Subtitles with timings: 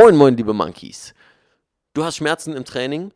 [0.00, 1.12] Moin, moin, liebe Monkeys.
[1.92, 3.12] Du hast Schmerzen im Training,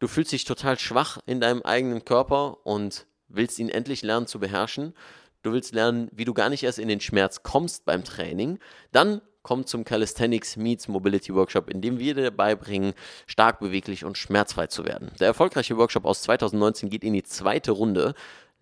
[0.00, 4.38] du fühlst dich total schwach in deinem eigenen Körper und willst ihn endlich lernen zu
[4.38, 4.92] beherrschen.
[5.40, 8.58] Du willst lernen, wie du gar nicht erst in den Schmerz kommst beim Training.
[8.92, 12.92] Dann komm zum Calisthenics Meets Mobility Workshop, in dem wir dir beibringen,
[13.26, 15.12] stark beweglich und schmerzfrei zu werden.
[15.20, 18.12] Der erfolgreiche Workshop aus 2019 geht in die zweite Runde.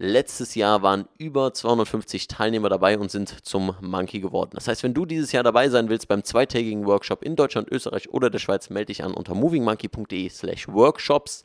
[0.01, 4.53] Letztes Jahr waren über 250 Teilnehmer dabei und sind zum Monkey geworden.
[4.55, 8.09] Das heißt, wenn du dieses Jahr dabei sein willst beim zweitägigen Workshop in Deutschland, Österreich
[8.11, 11.43] oder der Schweiz, melde dich an unter movingmonkey.de slash workshops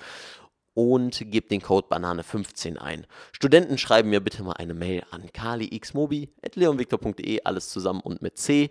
[0.76, 3.08] und gib den Code Banane15 ein.
[3.32, 8.70] Studenten schreiben mir bitte mal eine Mail an kalixmobi.leonvictor.de, alles zusammen und mit C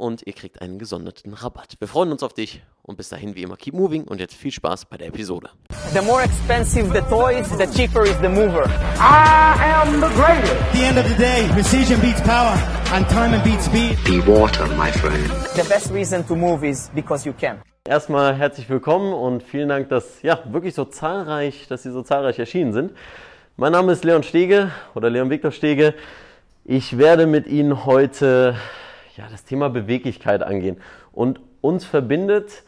[0.00, 1.74] und ihr kriegt einen gesonderten Rabatt.
[1.78, 4.50] Wir freuen uns auf dich und bis dahin wie immer keep moving und jetzt viel
[4.50, 5.50] Spaß bei der Episode.
[5.92, 8.64] The more expensive the toys, the cheaper is the mover.
[8.98, 10.52] I am the greatest.
[10.52, 12.58] At the end of the day, precision beats power
[12.92, 13.98] and time beats speed.
[14.04, 15.30] Be water, my friend.
[15.54, 17.60] The best reason to move is because you can.
[17.84, 22.38] Erstmal herzlich willkommen und vielen Dank, dass ja wirklich so zahlreich, dass Sie so zahlreich
[22.38, 22.92] erschienen sind.
[23.56, 25.94] Mein Name ist Leon Stege oder Leon Viktor Stege.
[26.64, 28.54] Ich werde mit Ihnen heute
[29.20, 30.78] ja, das Thema Beweglichkeit angehen.
[31.12, 32.64] Und uns verbindet,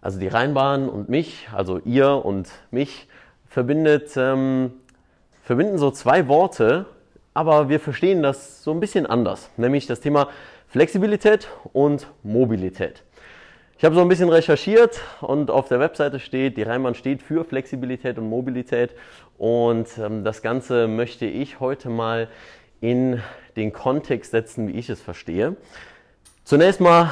[0.00, 3.06] also die Rheinbahn und mich, also ihr und mich,
[3.46, 4.72] verbindet, ähm,
[5.44, 6.86] verbinden so zwei Worte,
[7.32, 10.28] aber wir verstehen das so ein bisschen anders, nämlich das Thema
[10.66, 13.04] Flexibilität und Mobilität.
[13.78, 17.44] Ich habe so ein bisschen recherchiert und auf der Webseite steht, die Rheinbahn steht für
[17.44, 18.90] Flexibilität und Mobilität
[19.38, 22.26] und ähm, das Ganze möchte ich heute mal
[22.80, 23.22] in
[23.58, 25.56] den Kontext setzen, wie ich es verstehe.
[26.44, 27.10] Zunächst mal,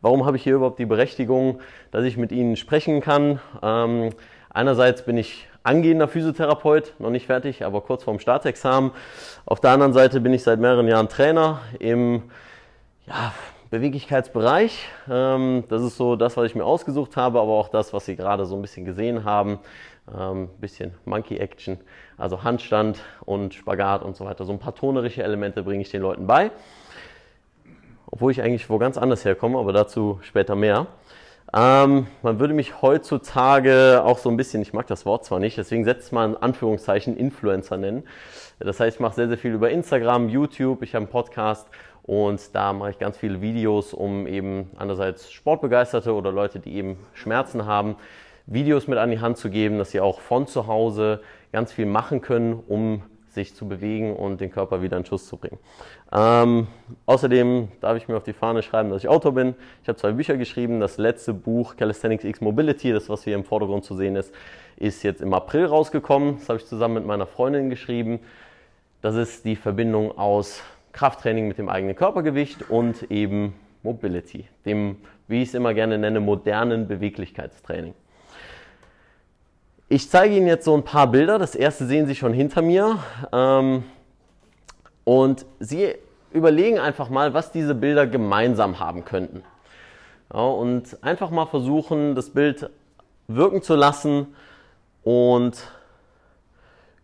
[0.00, 3.40] warum habe ich hier überhaupt die Berechtigung, dass ich mit Ihnen sprechen kann?
[3.62, 4.10] Ähm,
[4.50, 8.92] einerseits bin ich angehender Physiotherapeut, noch nicht fertig, aber kurz vorm Staatsexamen.
[9.44, 12.22] Auf der anderen Seite bin ich seit mehreren Jahren Trainer im
[13.08, 13.32] ja,
[13.70, 14.86] Beweglichkeitsbereich.
[15.10, 18.14] Ähm, das ist so das, was ich mir ausgesucht habe, aber auch das, was Sie
[18.14, 19.58] gerade so ein bisschen gesehen haben.
[20.06, 21.78] Ein ähm, bisschen Monkey Action,
[22.18, 24.44] also Handstand und Spagat und so weiter.
[24.44, 26.50] So ein paar tonerische Elemente bringe ich den Leuten bei.
[28.10, 30.86] Obwohl ich eigentlich wo ganz anders herkomme, aber dazu später mehr.
[31.54, 35.56] Ähm, man würde mich heutzutage auch so ein bisschen, ich mag das Wort zwar nicht,
[35.56, 38.04] deswegen setzt man in Anführungszeichen Influencer nennen.
[38.58, 41.68] Das heißt, ich mache sehr, sehr viel über Instagram, YouTube, ich habe einen Podcast
[42.02, 46.98] und da mache ich ganz viele Videos, um eben einerseits Sportbegeisterte oder Leute, die eben
[47.14, 47.96] Schmerzen haben,
[48.46, 51.20] Videos mit an die Hand zu geben, dass sie auch von zu Hause
[51.56, 53.00] ganz viel machen können, um
[53.30, 55.58] sich zu bewegen und den Körper wieder in Schuss zu bringen.
[56.12, 56.66] Ähm,
[57.06, 59.54] außerdem darf ich mir auf die Fahne schreiben, dass ich Autor bin.
[59.80, 60.80] Ich habe zwei Bücher geschrieben.
[60.80, 64.34] Das letzte Buch, Calisthenics X Mobility, das was hier im Vordergrund zu sehen ist,
[64.76, 66.36] ist jetzt im April rausgekommen.
[66.40, 68.20] Das habe ich zusammen mit meiner Freundin geschrieben.
[69.00, 70.60] Das ist die Verbindung aus
[70.92, 74.96] Krafttraining mit dem eigenen Körpergewicht und eben Mobility, dem,
[75.26, 77.94] wie ich es immer gerne nenne, modernen Beweglichkeitstraining.
[79.88, 81.38] Ich zeige Ihnen jetzt so ein paar Bilder.
[81.38, 82.98] Das erste sehen Sie schon hinter mir.
[83.32, 83.84] Ähm,
[85.04, 85.94] und Sie
[86.32, 89.44] überlegen einfach mal, was diese Bilder gemeinsam haben könnten.
[90.34, 92.68] Ja, und einfach mal versuchen, das Bild
[93.28, 94.34] wirken zu lassen
[95.04, 95.56] und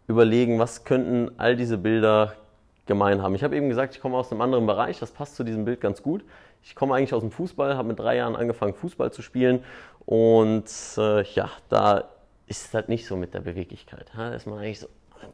[0.09, 2.35] überlegen, was könnten all diese Bilder
[2.87, 3.37] gemein haben.
[3.37, 5.81] Ich habe eben gesagt, ich komme aus einem anderen Bereich, das passt zu diesem Bild
[5.81, 6.25] ganz gut.
[6.65, 9.63] Ich komme eigentlich aus dem Fußball, habe mit drei Jahren angefangen, Fußball zu spielen
[10.05, 10.67] und
[10.99, 12.09] äh, ja, da
[12.47, 14.11] ist halt nicht so mit der Beweglichkeit.
[14.15, 14.89] Da ist man eigentlich so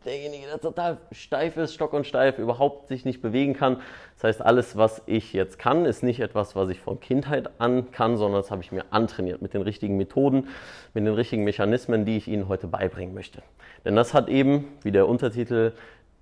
[0.05, 3.81] derjenige, der total steif ist, stock und steif, überhaupt sich nicht bewegen kann.
[4.15, 7.91] Das heißt, alles, was ich jetzt kann, ist nicht etwas, was ich von Kindheit an
[7.91, 10.49] kann, sondern das habe ich mir antrainiert mit den richtigen Methoden,
[10.95, 13.43] mit den richtigen Mechanismen, die ich Ihnen heute beibringen möchte.
[13.85, 15.73] Denn das hat eben, wie der Untertitel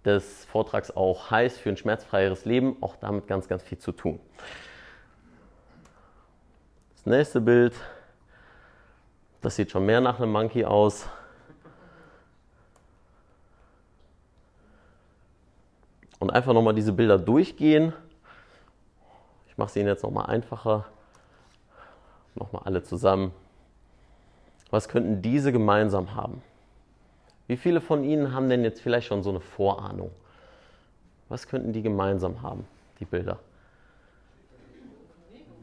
[0.04, 4.20] des Vortrags auch heißt, für ein schmerzfreieres Leben, auch damit ganz, ganz viel zu tun.
[6.94, 7.74] Das nächste Bild
[9.46, 11.06] das sieht schon mehr nach einem Monkey aus.
[16.18, 17.92] Und einfach nochmal diese Bilder durchgehen.
[19.46, 20.86] Ich mache sie Ihnen jetzt nochmal einfacher.
[22.34, 23.30] Nochmal alle zusammen.
[24.72, 26.42] Was könnten diese gemeinsam haben?
[27.46, 30.10] Wie viele von Ihnen haben denn jetzt vielleicht schon so eine Vorahnung?
[31.28, 32.66] Was könnten die gemeinsam haben,
[32.98, 33.38] die Bilder?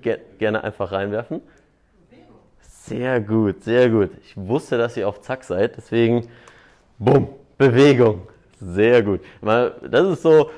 [0.02, 1.42] Gerne einfach reinwerfen.
[2.86, 4.10] Sehr gut, sehr gut.
[4.26, 6.28] Ich wusste, dass ihr auf Zack seid, deswegen,
[7.00, 8.28] bumm, Bewegung.
[8.60, 9.22] Sehr gut.
[9.42, 10.52] Das ist so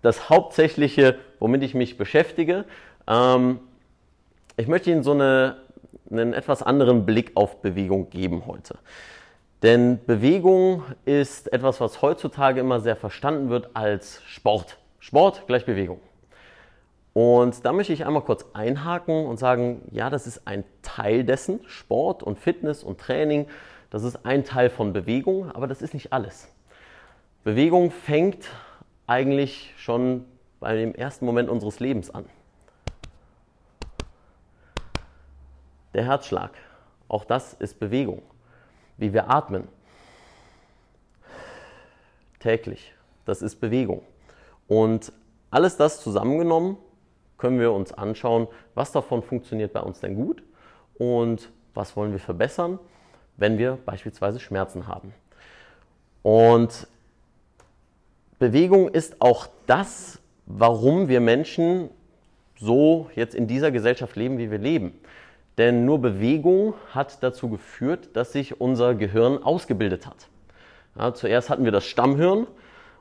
[0.00, 2.64] das Hauptsächliche, womit ich mich beschäftige.
[3.08, 3.58] Ähm,
[4.56, 5.56] ich möchte Ihnen so eine,
[6.10, 8.78] einen etwas anderen Blick auf Bewegung geben heute.
[9.64, 14.78] Denn Bewegung ist etwas, was heutzutage immer sehr verstanden wird als Sport.
[15.00, 15.98] Sport gleich Bewegung.
[17.14, 21.60] Und da möchte ich einmal kurz einhaken und sagen, ja, das ist ein Teil dessen,
[21.66, 23.46] Sport und Fitness und Training,
[23.90, 26.48] das ist ein Teil von Bewegung, aber das ist nicht alles.
[27.44, 28.48] Bewegung fängt
[29.06, 30.24] eigentlich schon
[30.58, 32.24] bei dem ersten Moment unseres Lebens an.
[35.92, 36.50] Der Herzschlag,
[37.06, 38.22] auch das ist Bewegung.
[38.96, 39.68] Wie wir atmen,
[42.40, 42.92] täglich,
[43.24, 44.02] das ist Bewegung.
[44.66, 45.12] Und
[45.52, 46.76] alles das zusammengenommen
[47.44, 50.42] können wir uns anschauen, was davon funktioniert bei uns denn gut
[50.94, 52.78] und was wollen wir verbessern,
[53.36, 55.12] wenn wir beispielsweise Schmerzen haben.
[56.22, 56.86] Und
[58.38, 61.90] Bewegung ist auch das, warum wir Menschen
[62.56, 64.98] so jetzt in dieser Gesellschaft leben, wie wir leben.
[65.58, 70.28] Denn nur Bewegung hat dazu geführt, dass sich unser Gehirn ausgebildet hat.
[70.98, 72.46] Ja, zuerst hatten wir das Stammhirn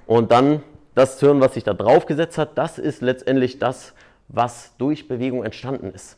[0.05, 0.63] und dann
[0.95, 3.93] das Hirn, was sich da drauf gesetzt hat, das ist letztendlich das,
[4.27, 6.17] was durch Bewegung entstanden ist.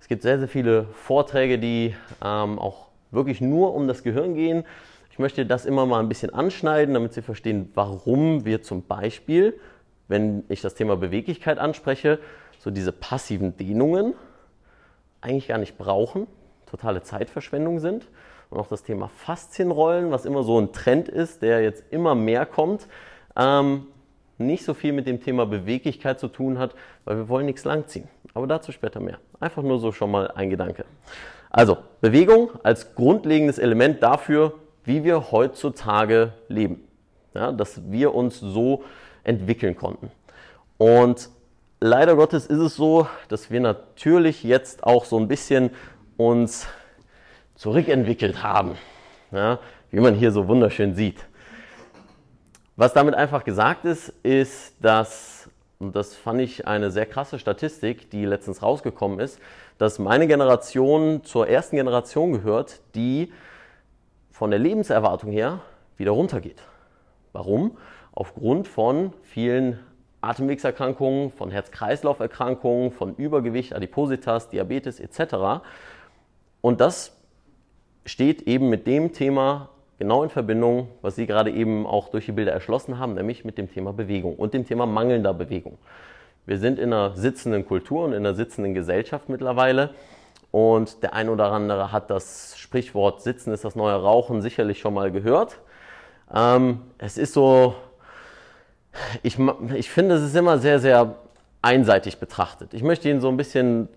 [0.00, 1.94] Es gibt sehr, sehr viele Vorträge, die
[2.24, 4.64] ähm, auch wirklich nur um das Gehirn gehen.
[5.10, 9.58] Ich möchte das immer mal ein bisschen anschneiden, damit Sie verstehen, warum wir zum Beispiel,
[10.08, 12.18] wenn ich das Thema Beweglichkeit anspreche,
[12.58, 14.14] so diese passiven Dehnungen
[15.20, 16.26] eigentlich gar nicht brauchen,
[16.66, 18.08] totale Zeitverschwendung sind.
[18.50, 22.44] Und auch das Thema Faszienrollen, was immer so ein Trend ist, der jetzt immer mehr
[22.44, 22.88] kommt,
[23.36, 23.86] ähm,
[24.46, 26.74] nicht so viel mit dem Thema Beweglichkeit zu tun hat,
[27.04, 28.08] weil wir wollen nichts langziehen.
[28.34, 29.18] Aber dazu später mehr.
[29.40, 30.84] Einfach nur so schon mal ein Gedanke.
[31.50, 34.54] Also Bewegung als grundlegendes Element dafür,
[34.84, 36.88] wie wir heutzutage leben.
[37.34, 38.84] Ja, dass wir uns so
[39.24, 40.10] entwickeln konnten.
[40.78, 41.30] Und
[41.80, 45.70] leider Gottes ist es so, dass wir natürlich jetzt auch so ein bisschen
[46.16, 46.66] uns
[47.54, 48.76] zurückentwickelt haben.
[49.30, 49.58] Ja,
[49.90, 51.26] wie man hier so wunderschön sieht.
[52.76, 58.08] Was damit einfach gesagt ist, ist, dass, und das fand ich eine sehr krasse Statistik,
[58.10, 59.38] die letztens rausgekommen ist,
[59.76, 63.30] dass meine Generation zur ersten Generation gehört, die
[64.30, 65.60] von der Lebenserwartung her
[65.98, 66.62] wieder runtergeht.
[67.32, 67.76] Warum?
[68.12, 69.78] Aufgrund von vielen
[70.22, 75.62] Atemwegserkrankungen, von Herz-Kreislauf-Erkrankungen, von Übergewicht, Adipositas, Diabetes etc.
[76.62, 77.18] Und das
[78.06, 82.32] steht eben mit dem Thema genau in Verbindung, was Sie gerade eben auch durch die
[82.32, 85.78] Bilder erschlossen haben, nämlich mit dem Thema Bewegung und dem Thema mangelnder Bewegung.
[86.44, 89.90] Wir sind in einer sitzenden Kultur und in einer sitzenden Gesellschaft mittlerweile.
[90.50, 94.94] Und der ein oder andere hat das Sprichwort Sitzen ist das neue Rauchen sicherlich schon
[94.94, 95.60] mal gehört.
[96.34, 97.74] Ähm, es ist so,
[99.22, 99.38] ich,
[99.74, 101.14] ich finde, es ist immer sehr, sehr
[101.62, 102.74] einseitig betrachtet.
[102.74, 103.88] Ich möchte Ihnen so ein bisschen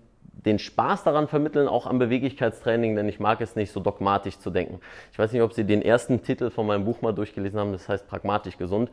[0.44, 4.50] den Spaß daran vermitteln, auch am Beweglichkeitstraining, denn ich mag es nicht so dogmatisch zu
[4.50, 4.80] denken.
[5.12, 7.88] Ich weiß nicht, ob Sie den ersten Titel von meinem Buch mal durchgelesen haben, das
[7.88, 8.90] heißt Pragmatisch gesund.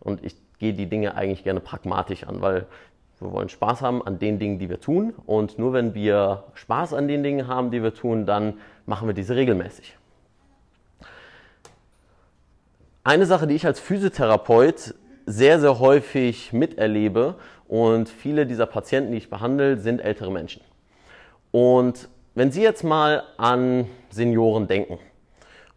[0.00, 2.66] Und ich gehe die Dinge eigentlich gerne pragmatisch an, weil
[3.20, 5.14] wir wollen Spaß haben an den Dingen, die wir tun.
[5.26, 8.54] Und nur wenn wir Spaß an den Dingen haben, die wir tun, dann
[8.86, 9.96] machen wir diese regelmäßig.
[13.02, 14.94] Eine Sache, die ich als Physiotherapeut
[15.26, 17.36] sehr, sehr häufig miterlebe
[17.68, 20.62] und viele dieser Patienten, die ich behandle, sind ältere Menschen.
[21.54, 24.98] Und wenn Sie jetzt mal an Senioren denken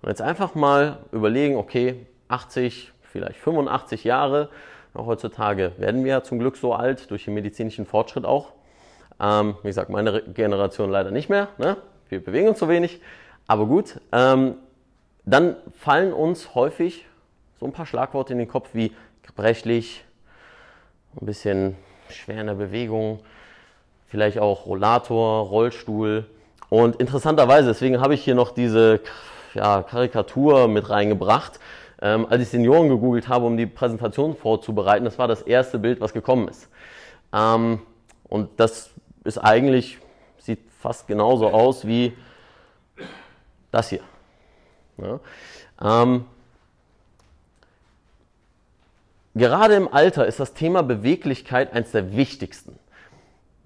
[0.01, 4.50] und jetzt einfach mal überlegen, okay, 80, vielleicht 85 Jahre,
[4.95, 8.53] heutzutage werden wir ja zum Glück so alt, durch den medizinischen Fortschritt auch.
[9.19, 11.77] Ähm, wie gesagt, meine Generation leider nicht mehr, ne?
[12.09, 13.00] wir bewegen uns so wenig,
[13.45, 14.02] aber gut.
[14.11, 14.56] Ähm,
[15.25, 17.06] dann fallen uns häufig
[17.59, 20.04] so ein paar Schlagworte in den Kopf wie gebrechlich,
[21.21, 21.75] ein bisschen
[22.09, 23.19] schwer in der Bewegung,
[24.07, 26.26] vielleicht auch Rollator, Rollstuhl.
[26.69, 29.02] Und interessanterweise, deswegen habe ich hier noch diese
[29.54, 31.59] ja, Karikatur mit reingebracht.
[32.02, 35.99] Ähm, als ich Senioren gegoogelt habe, um die Präsentation vorzubereiten, das war das erste Bild,
[35.99, 36.69] was gekommen ist.
[37.33, 37.81] Ähm,
[38.26, 38.92] und das
[39.23, 39.97] ist eigentlich,
[40.37, 42.14] sieht fast genauso aus wie
[43.71, 44.02] das hier.
[44.97, 45.19] Ja.
[45.81, 46.26] Ähm,
[49.33, 52.78] gerade im Alter ist das Thema Beweglichkeit eines der wichtigsten.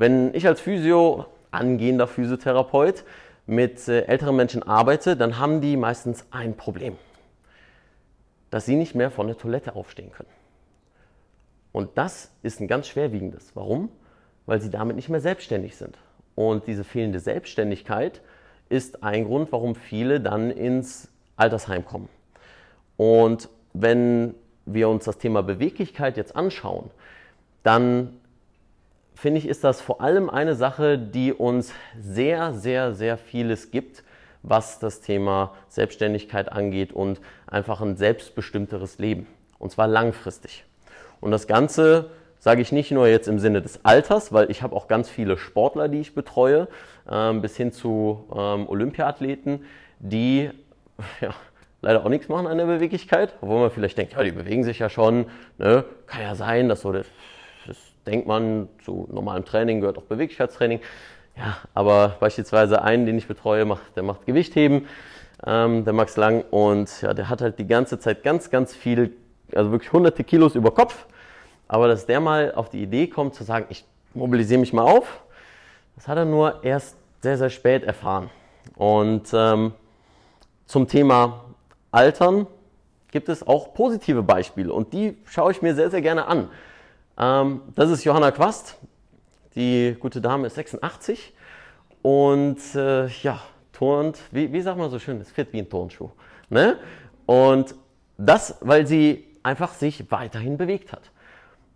[0.01, 3.03] Wenn ich als Physio, angehender Physiotherapeut,
[3.45, 6.97] mit äh, älteren Menschen arbeite, dann haben die meistens ein Problem,
[8.49, 10.31] dass sie nicht mehr von der Toilette aufstehen können.
[11.71, 13.51] Und das ist ein ganz schwerwiegendes.
[13.53, 13.89] Warum?
[14.47, 15.99] Weil sie damit nicht mehr selbstständig sind.
[16.33, 18.21] Und diese fehlende Selbstständigkeit
[18.69, 22.09] ist ein Grund, warum viele dann ins Altersheim kommen.
[22.97, 24.33] Und wenn
[24.65, 26.89] wir uns das Thema Beweglichkeit jetzt anschauen,
[27.61, 28.17] dann
[29.13, 34.03] finde ich, ist das vor allem eine Sache, die uns sehr, sehr, sehr vieles gibt,
[34.43, 39.27] was das Thema Selbstständigkeit angeht und einfach ein selbstbestimmteres Leben.
[39.59, 40.65] Und zwar langfristig.
[41.19, 44.75] Und das Ganze sage ich nicht nur jetzt im Sinne des Alters, weil ich habe
[44.75, 46.67] auch ganz viele Sportler, die ich betreue,
[47.09, 49.63] ähm, bis hin zu ähm, Olympiathleten,
[49.99, 50.49] die
[51.21, 51.35] ja,
[51.81, 54.79] leider auch nichts machen an der Beweglichkeit, obwohl man vielleicht denkt, ja, die bewegen sich
[54.79, 55.27] ja schon,
[55.59, 55.85] ne?
[56.07, 57.07] kann ja sein, so das, das
[58.05, 60.79] denkt man, zu normalem Training gehört auch Beweglichkeitstraining.
[61.37, 64.87] Ja, aber beispielsweise einen, den ich betreue, macht, der macht Gewichtheben,
[65.45, 69.13] ähm, der Max Lang, und ja, der hat halt die ganze Zeit ganz, ganz viel,
[69.55, 71.05] also wirklich hunderte Kilos über Kopf.
[71.67, 75.21] Aber dass der mal auf die Idee kommt zu sagen, ich mobilisiere mich mal auf,
[75.95, 78.29] das hat er nur erst sehr, sehr spät erfahren.
[78.75, 79.73] Und ähm,
[80.65, 81.45] zum Thema
[81.91, 82.47] Altern
[83.11, 86.49] gibt es auch positive Beispiele und die schaue ich mir sehr, sehr gerne an.
[87.17, 88.77] Ähm, das ist Johanna Quast.
[89.55, 91.33] Die gute Dame ist 86
[92.01, 93.41] und äh, ja,
[93.73, 96.09] turnt, wie, wie sagt man so schön, es fit wie ein Turnschuh.
[96.49, 96.77] Ne?
[97.25, 97.75] Und
[98.17, 101.11] das, weil sie einfach sich weiterhin bewegt hat.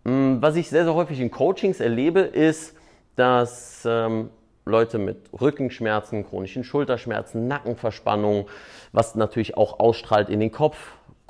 [0.04, 2.76] Mm, was ich sehr, sehr häufig in Coachings erlebe, ist,
[3.16, 4.30] dass ähm,
[4.64, 8.48] Leute mit Rückenschmerzen, chronischen Schulterschmerzen, Nackenverspannung,
[8.92, 10.76] was natürlich auch ausstrahlt in den Kopf,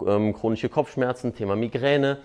[0.07, 2.19] ähm, chronische Kopfschmerzen, Thema Migräne.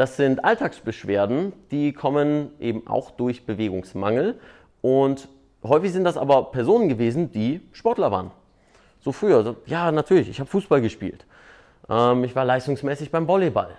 [0.00, 4.40] Das sind Alltagsbeschwerden, die kommen eben auch durch Bewegungsmangel
[4.80, 5.28] und
[5.62, 8.30] häufig sind das aber Personen gewesen, die Sportler waren.
[9.00, 11.26] So früher, so, ja natürlich, ich habe Fußball gespielt,
[11.90, 13.76] ähm, ich war leistungsmäßig beim Volleyball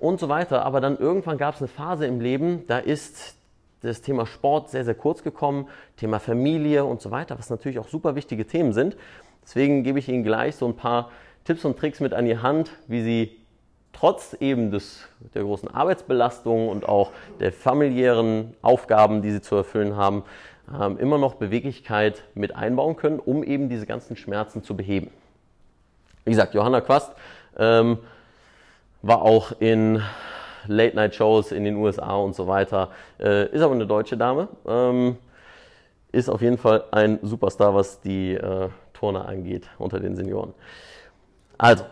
[0.00, 3.36] und so weiter, aber dann irgendwann gab es eine Phase im Leben, da ist
[3.82, 7.86] das Thema Sport sehr, sehr kurz gekommen, Thema Familie und so weiter, was natürlich auch
[7.86, 8.96] super wichtige Themen sind.
[9.44, 11.12] Deswegen gebe ich Ihnen gleich so ein paar
[11.44, 13.39] Tipps und Tricks mit an die Hand, wie Sie
[14.00, 19.94] trotz eben des, der großen Arbeitsbelastung und auch der familiären Aufgaben, die Sie zu erfüllen
[19.94, 20.24] haben,
[20.80, 25.10] ähm, immer noch Beweglichkeit mit einbauen können, um eben diese ganzen Schmerzen zu beheben.
[26.24, 27.12] Wie gesagt, Johanna Quast
[27.58, 27.98] ähm,
[29.02, 30.02] war auch in
[30.66, 32.90] Late-Night-Shows in den USA und so weiter.
[33.18, 34.48] Äh, ist aber eine deutsche Dame.
[34.66, 35.18] Ähm,
[36.10, 40.54] ist auf jeden Fall ein Superstar, was die äh, Turner angeht unter den Senioren.
[41.58, 41.84] Also,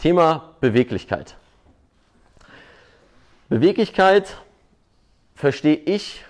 [0.00, 1.36] Thema Beweglichkeit.
[3.50, 4.38] Beweglichkeit
[5.34, 6.24] verstehe ich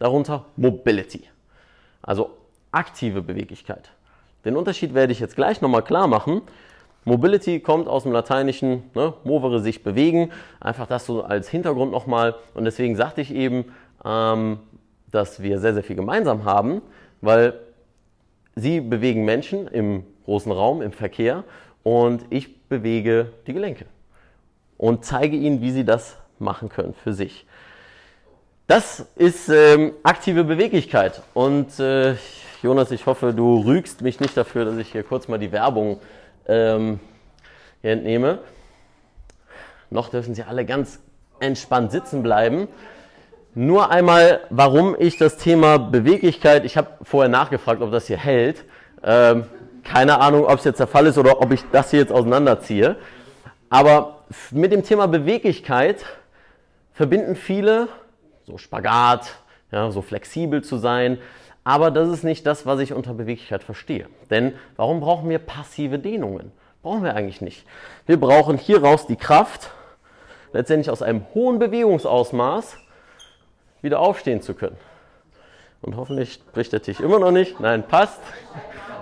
[0.00, 1.28] darunter Mobility,
[2.02, 2.30] also
[2.72, 3.90] aktive Beweglichkeit.
[4.44, 6.42] Den Unterschied werde ich jetzt gleich nochmal klar machen.
[7.04, 10.32] Mobility kommt aus dem Lateinischen, ne, movere sich bewegen.
[10.58, 12.34] Einfach das so als Hintergrund nochmal.
[12.54, 13.72] Und deswegen sagte ich eben,
[14.04, 14.58] ähm,
[15.12, 16.82] dass wir sehr, sehr viel gemeinsam haben,
[17.20, 17.60] weil
[18.56, 21.44] Sie bewegen Menschen im großen Raum, im Verkehr
[21.86, 23.86] und ich bewege die Gelenke
[24.76, 27.46] und zeige Ihnen, wie Sie das machen können für sich.
[28.66, 31.22] Das ist ähm, aktive Beweglichkeit.
[31.32, 32.16] Und äh,
[32.60, 36.00] Jonas, ich hoffe, du rügst mich nicht dafür, dass ich hier kurz mal die Werbung
[36.48, 36.98] ähm,
[37.82, 38.40] hier entnehme.
[39.88, 40.98] Noch dürfen Sie alle ganz
[41.38, 42.66] entspannt sitzen bleiben.
[43.54, 48.64] Nur einmal, warum ich das Thema Beweglichkeit, ich habe vorher nachgefragt, ob das hier hält.
[49.04, 49.44] Ähm,
[49.86, 52.96] keine Ahnung, ob es jetzt der Fall ist oder ob ich das hier jetzt auseinanderziehe.
[53.70, 54.18] Aber
[54.50, 56.04] mit dem Thema Beweglichkeit
[56.92, 57.88] verbinden viele
[58.46, 59.36] so Spagat,
[59.70, 61.18] ja, so flexibel zu sein,
[61.64, 64.06] aber das ist nicht das, was ich unter Beweglichkeit verstehe.
[64.30, 66.52] Denn warum brauchen wir passive Dehnungen?
[66.82, 67.66] Brauchen wir eigentlich nicht.
[68.06, 69.70] Wir brauchen hieraus die Kraft,
[70.52, 72.76] letztendlich aus einem hohen Bewegungsausmaß
[73.82, 74.76] wieder aufstehen zu können.
[75.82, 77.58] Und hoffentlich bricht der Tisch immer noch nicht.
[77.60, 78.20] Nein, passt.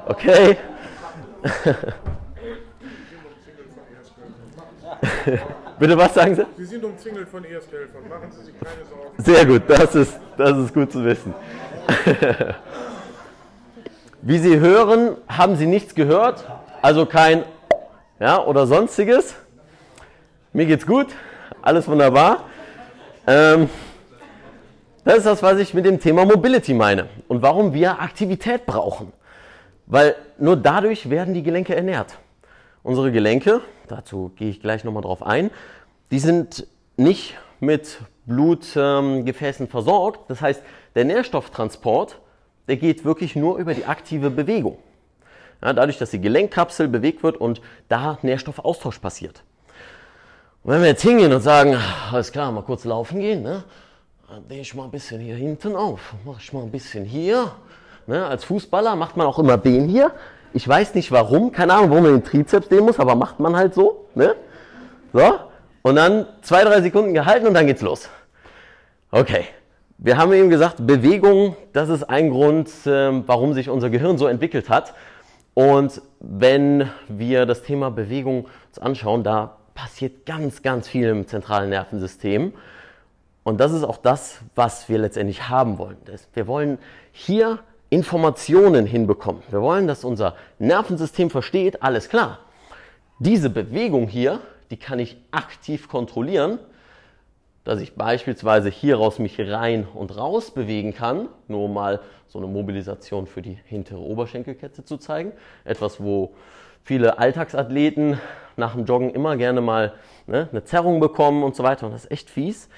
[0.06, 0.56] Okay.
[5.78, 6.46] Bitte was sagen Sie?
[6.56, 8.08] Sie sind umzingelt von Ersthelfern.
[8.08, 9.10] Machen Sie sich keine Sorgen.
[9.18, 11.34] Sehr gut, das ist, das ist gut zu wissen.
[14.22, 16.48] Wie Sie hören, haben Sie nichts gehört,
[16.80, 17.44] also kein
[18.18, 19.34] ja, oder sonstiges.
[20.54, 21.08] Mir geht's gut,
[21.60, 22.44] alles wunderbar.
[23.26, 23.68] Ähm,
[25.04, 29.12] das ist das, was ich mit dem Thema Mobility meine und warum wir Aktivität brauchen.
[29.86, 32.18] Weil nur dadurch werden die Gelenke ernährt.
[32.82, 35.50] Unsere Gelenke, dazu gehe ich gleich nochmal drauf ein,
[36.10, 40.30] die sind nicht mit Blutgefäßen ähm, versorgt.
[40.30, 40.62] Das heißt,
[40.94, 42.20] der Nährstofftransport,
[42.68, 44.78] der geht wirklich nur über die aktive Bewegung.
[45.62, 49.42] Ja, dadurch, dass die Gelenkkapsel bewegt wird und da Nährstoffaustausch passiert.
[50.62, 51.76] Und wenn wir jetzt hingehen und sagen,
[52.10, 53.64] alles klar, mal kurz laufen gehen, ne?
[54.28, 57.52] dann dehne ich mal ein bisschen hier hinten auf, mache ich mal ein bisschen hier.
[58.06, 58.26] Ne?
[58.26, 60.12] Als Fußballer macht man auch immer den hier.
[60.52, 63.56] Ich weiß nicht warum, keine Ahnung, warum man den Trizeps dehnen muss, aber macht man
[63.56, 64.06] halt so.
[64.14, 64.34] Ne?
[65.12, 65.38] So,
[65.82, 68.08] und dann zwei, drei Sekunden gehalten und dann geht's los.
[69.10, 69.44] Okay.
[69.98, 74.26] Wir haben eben gesagt, Bewegung, das ist ein Grund, ähm, warum sich unser Gehirn so
[74.26, 74.92] entwickelt hat.
[75.54, 81.70] Und wenn wir das Thema Bewegung uns anschauen, da passiert ganz, ganz viel im zentralen
[81.70, 82.54] Nervensystem.
[83.44, 85.96] Und das ist auch das, was wir letztendlich haben wollen.
[86.32, 86.78] Wir wollen
[87.12, 87.60] hier
[87.90, 89.42] Informationen hinbekommen.
[89.50, 92.40] Wir wollen, dass unser Nervensystem versteht, alles klar.
[93.18, 96.58] Diese Bewegung hier, die kann ich aktiv kontrollieren,
[97.64, 103.26] dass ich beispielsweise hieraus mich rein und raus bewegen kann, nur mal so eine Mobilisation
[103.26, 105.32] für die hintere Oberschenkelkette zu zeigen.
[105.64, 106.34] Etwas, wo
[106.82, 108.20] viele Alltagsathleten
[108.56, 109.94] nach dem Joggen immer gerne mal
[110.26, 111.86] ne, eine Zerrung bekommen und so weiter.
[111.86, 112.68] Und das ist echt fies.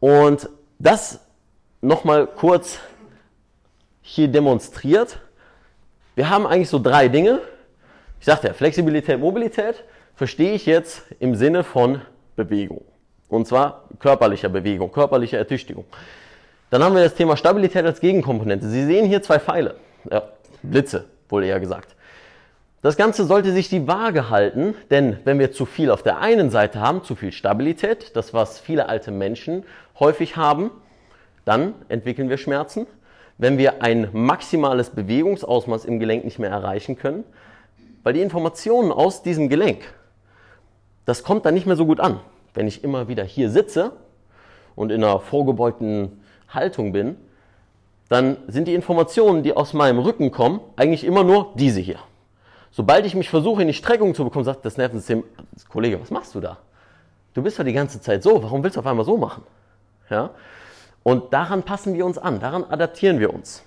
[0.00, 1.20] Und das
[1.80, 2.78] nochmal kurz
[4.02, 5.18] hier demonstriert.
[6.14, 7.40] Wir haben eigentlich so drei Dinge.
[8.20, 12.02] Ich sagte ja, Flexibilität, Mobilität verstehe ich jetzt im Sinne von
[12.36, 12.84] Bewegung.
[13.28, 15.84] Und zwar körperlicher Bewegung, körperlicher Ertüchtigung.
[16.70, 18.68] Dann haben wir das Thema Stabilität als Gegenkomponente.
[18.68, 19.76] Sie sehen hier zwei Pfeile,
[20.10, 20.22] ja,
[20.62, 21.94] Blitze, wohl eher gesagt.
[22.82, 26.50] Das Ganze sollte sich die Waage halten, denn wenn wir zu viel auf der einen
[26.50, 29.64] Seite haben, zu viel Stabilität, das was viele alte Menschen
[30.00, 30.70] häufig haben,
[31.44, 32.86] dann entwickeln wir Schmerzen.
[33.42, 37.24] Wenn wir ein maximales Bewegungsausmaß im Gelenk nicht mehr erreichen können,
[38.04, 39.82] weil die Informationen aus diesem Gelenk,
[41.06, 42.20] das kommt dann nicht mehr so gut an.
[42.54, 43.94] Wenn ich immer wieder hier sitze
[44.76, 47.16] und in einer vorgebeugten Haltung bin,
[48.08, 51.98] dann sind die Informationen, die aus meinem Rücken kommen, eigentlich immer nur diese hier.
[52.70, 55.24] Sobald ich mich versuche, in die Streckung zu bekommen, sagt das Nervensystem,
[55.68, 56.58] Kollege, was machst du da?
[57.34, 59.42] Du bist doch die ganze Zeit so, warum willst du auf einmal so machen?
[60.10, 60.30] Ja?
[61.02, 63.62] Und daran passen wir uns an, daran adaptieren wir uns.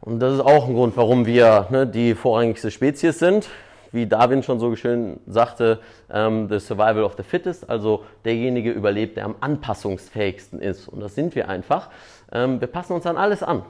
[0.00, 3.48] Und das ist auch ein Grund, warum wir ne, die vorrangigste Spezies sind
[3.92, 5.80] wie Darwin schon so schön sagte,
[6.12, 10.88] ähm, the survival of the fittest, also derjenige überlebt, der am anpassungsfähigsten ist.
[10.88, 11.90] Und das sind wir einfach.
[12.32, 13.64] Ähm, wir passen uns an alles an.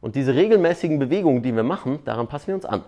[0.00, 2.82] Und diese regelmäßigen Bewegungen, die wir machen, daran passen wir uns an.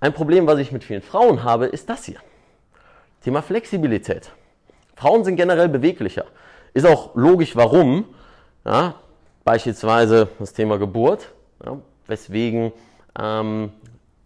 [0.00, 2.18] Ein Problem, was ich mit vielen Frauen habe, ist das hier.
[3.24, 4.30] Thema Flexibilität.
[4.94, 6.24] Frauen sind generell beweglicher.
[6.74, 8.06] Ist auch logisch, warum.
[8.64, 8.94] Ja,
[9.44, 11.32] beispielsweise das Thema Geburt,
[11.64, 12.72] ja, weswegen
[13.18, 13.72] ähm,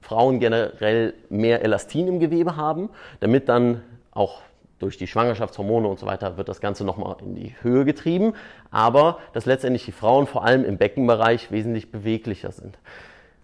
[0.01, 3.83] Frauen generell mehr Elastin im Gewebe haben, damit dann
[4.13, 4.43] auch
[4.79, 8.35] durch die Schwangerschaftshormone und so weiter wird das Ganze nochmal in die Höhe getrieben,
[8.71, 12.79] aber dass letztendlich die Frauen vor allem im Beckenbereich wesentlich beweglicher sind.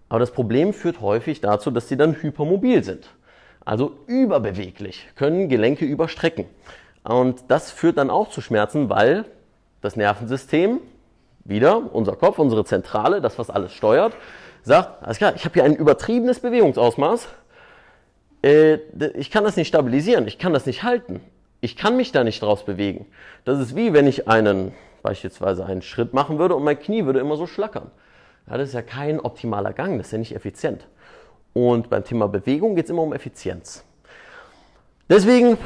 [0.09, 3.09] Aber das Problem führt häufig dazu, dass sie dann hypermobil sind,
[3.65, 6.45] also überbeweglich, können Gelenke überstrecken.
[7.03, 9.25] Und das führt dann auch zu Schmerzen, weil
[9.81, 10.79] das Nervensystem,
[11.45, 14.13] wieder unser Kopf, unsere Zentrale, das was alles steuert,
[14.63, 17.27] sagt, alles klar, ich habe hier ein übertriebenes Bewegungsausmaß,
[18.43, 18.75] äh,
[19.15, 21.19] ich kann das nicht stabilisieren, ich kann das nicht halten,
[21.59, 23.07] ich kann mich da nicht draus bewegen.
[23.43, 27.19] Das ist wie wenn ich einen, beispielsweise einen Schritt machen würde und mein Knie würde
[27.19, 27.91] immer so schlackern.
[28.49, 30.87] Ja, das ist ja kein optimaler Gang, das ist ja nicht effizient.
[31.53, 33.83] Und beim Thema Bewegung geht es immer um Effizienz.
[35.09, 35.57] Deswegen,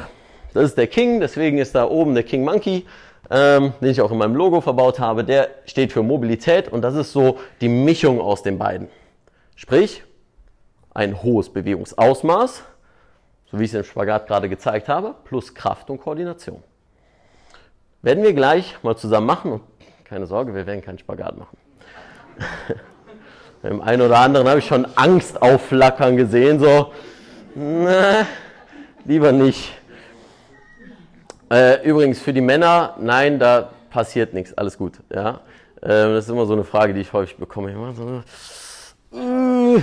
[0.54, 2.84] das ist der King, deswegen ist da oben der King Monkey
[3.30, 6.94] ähm, den ich auch in meinem Logo verbaut habe, der steht für Mobilität und das
[6.94, 8.88] ist so die Mischung aus den beiden.
[9.54, 10.02] Sprich,
[10.94, 12.62] ein hohes Bewegungsausmaß,
[13.50, 16.62] so wie ich es im Spagat gerade gezeigt habe, plus Kraft und Koordination.
[18.00, 19.60] Werden wir gleich mal zusammen machen
[20.08, 21.58] keine Sorge, wir werden keinen Spagat machen.
[23.62, 26.92] Beim einen oder anderen habe ich schon Angst aufflackern gesehen, so,
[27.54, 28.26] na,
[29.04, 29.74] lieber nicht.
[31.50, 34.94] Äh, übrigens für die Männer, nein, da passiert nichts, alles gut.
[35.12, 35.40] Ja?
[35.80, 37.74] Äh, das ist immer so eine Frage, die ich häufig bekomme.
[37.94, 38.22] So,
[39.18, 39.80] äh,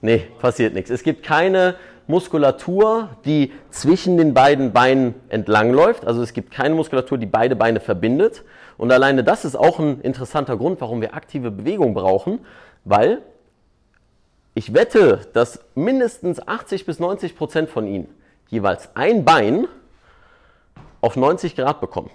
[0.00, 0.90] nee, passiert nichts.
[0.90, 6.06] Es gibt keine Muskulatur, die zwischen den beiden Beinen entlang läuft.
[6.06, 8.42] Also es gibt keine Muskulatur, die beide Beine verbindet.
[8.76, 12.40] Und alleine das ist auch ein interessanter Grund, warum wir aktive Bewegung brauchen,
[12.84, 13.22] weil
[14.54, 18.08] ich wette, dass mindestens 80 bis 90 Prozent von ihnen
[18.48, 19.66] jeweils ein Bein
[21.04, 22.10] auf 90 Grad bekommen.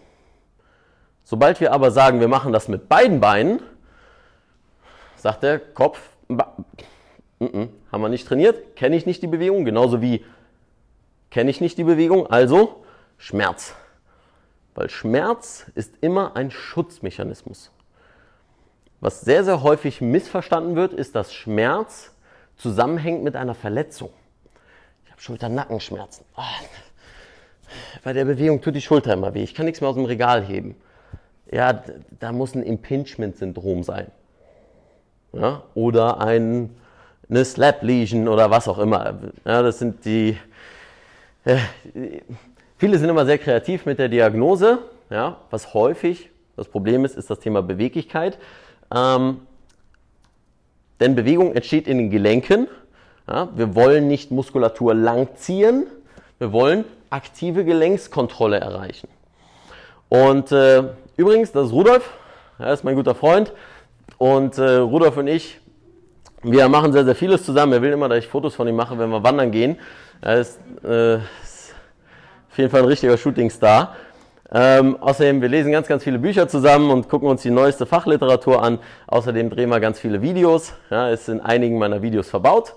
[1.23, 3.62] Sobald wir aber sagen, wir machen das mit beiden Beinen,
[5.15, 6.02] sagt der Kopf,
[7.39, 10.25] haben wir nicht trainiert, kenne ich nicht die Bewegung, genauso wie
[11.30, 12.84] kenne ich nicht die Bewegung, also
[13.19, 13.75] Schmerz.
[14.73, 17.71] Weil Schmerz ist immer ein Schutzmechanismus.
[19.02, 22.12] Was sehr, sehr häufig missverstanden wird, ist, dass Schmerz
[22.58, 24.10] zusammenhängt mit einer Verletzung.
[25.06, 26.25] Ich habe Schulter-Nackenschmerzen.
[26.36, 26.41] Oh,
[28.03, 29.43] bei der Bewegung tut die Schulter immer weh.
[29.43, 30.75] Ich kann nichts mehr aus dem Regal heben.
[31.51, 31.84] Ja,
[32.19, 34.08] da muss ein Impingement-Syndrom sein.
[35.34, 36.75] Ja, oder ein,
[37.29, 39.19] eine Slap-Lesion oder was auch immer.
[39.45, 40.38] Ja, das sind die.
[41.45, 41.58] Äh,
[42.77, 44.79] viele sind immer sehr kreativ mit der Diagnose.
[45.10, 48.38] Ja, was häufig das Problem ist, ist das Thema Beweglichkeit.
[48.93, 49.41] Ähm,
[50.99, 52.67] denn Bewegung entsteht in den Gelenken.
[53.27, 55.86] Ja, wir wollen nicht Muskulatur langziehen,
[56.39, 59.07] Wir wollen aktive Gelenkskontrolle erreichen.
[60.09, 60.83] Und äh,
[61.17, 62.09] übrigens, das ist Rudolf,
[62.57, 63.53] er ist mein guter Freund.
[64.17, 65.59] Und äh, Rudolf und ich,
[66.43, 67.73] wir machen sehr, sehr vieles zusammen.
[67.73, 69.77] Er will immer, dass ich Fotos von ihm mache, wenn wir wandern gehen.
[70.21, 71.73] Er ist, äh, ist
[72.51, 73.95] auf jeden Fall ein richtiger Shootingstar.
[74.51, 78.63] Ähm, außerdem, wir lesen ganz, ganz viele Bücher zusammen und gucken uns die neueste Fachliteratur
[78.63, 78.79] an.
[79.07, 80.73] Außerdem drehen wir ganz viele Videos.
[80.89, 82.75] Ja, ist in einigen meiner Videos verbaut.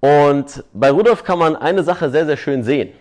[0.00, 2.92] Und bei Rudolf kann man eine Sache sehr, sehr schön sehen.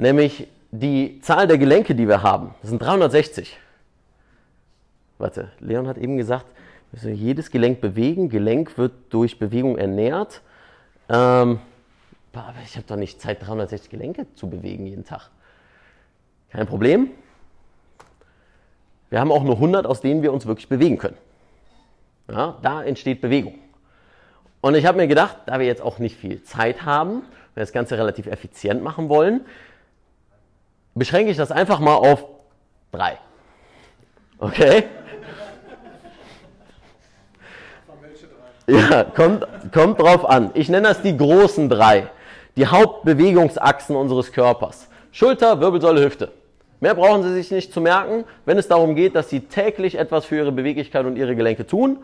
[0.00, 2.54] Nämlich die Zahl der Gelenke, die wir haben.
[2.62, 3.58] Das sind 360.
[5.18, 6.46] Warte, Leon hat eben gesagt,
[6.90, 8.30] wir müssen jedes Gelenk bewegen.
[8.30, 10.40] Gelenk wird durch Bewegung ernährt.
[11.10, 11.60] Ähm,
[12.32, 15.28] aber ich habe doch nicht Zeit, 360 Gelenke zu bewegen jeden Tag.
[16.48, 17.10] Kein Problem.
[19.10, 21.18] Wir haben auch nur 100, aus denen wir uns wirklich bewegen können.
[22.26, 23.58] Ja, da entsteht Bewegung.
[24.62, 27.22] Und ich habe mir gedacht, da wir jetzt auch nicht viel Zeit haben,
[27.54, 29.42] wir das Ganze relativ effizient machen wollen,
[30.94, 32.24] beschränke ich das einfach mal auf
[32.92, 33.18] drei.
[34.38, 34.84] Okay?
[38.66, 40.50] Ja, kommt, kommt drauf an.
[40.54, 42.08] Ich nenne das die großen drei.
[42.56, 44.88] Die Hauptbewegungsachsen unseres Körpers.
[45.12, 46.30] Schulter, Wirbelsäule, Hüfte.
[46.78, 48.24] Mehr brauchen Sie sich nicht zu merken.
[48.44, 51.98] Wenn es darum geht, dass Sie täglich etwas für Ihre Beweglichkeit und Ihre Gelenke tun,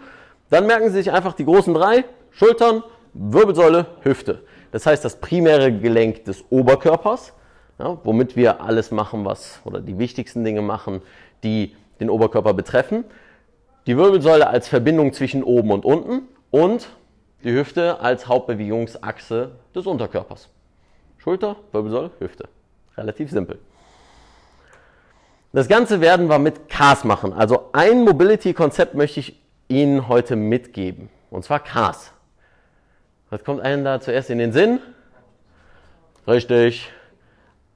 [0.50, 2.04] dann merken Sie sich einfach die großen drei.
[2.30, 2.82] Schultern,
[3.14, 4.42] Wirbelsäule, Hüfte.
[4.72, 7.32] Das heißt, das primäre Gelenk des Oberkörpers,
[7.78, 11.02] ja, womit wir alles machen, was, oder die wichtigsten Dinge machen,
[11.42, 13.04] die den Oberkörper betreffen.
[13.86, 16.88] Die Wirbelsäule als Verbindung zwischen oben und unten und
[17.44, 20.48] die Hüfte als Hauptbewegungsachse des Unterkörpers.
[21.18, 22.48] Schulter, Wirbelsäule, Hüfte.
[22.96, 23.58] Relativ simpel.
[25.52, 27.32] Das Ganze werden wir mit CAS machen.
[27.32, 31.08] Also ein Mobility-Konzept möchte ich Ihnen heute mitgeben.
[31.30, 32.12] Und zwar CAS.
[33.30, 34.80] Was kommt einem da zuerst in den Sinn?
[36.26, 36.90] Richtig,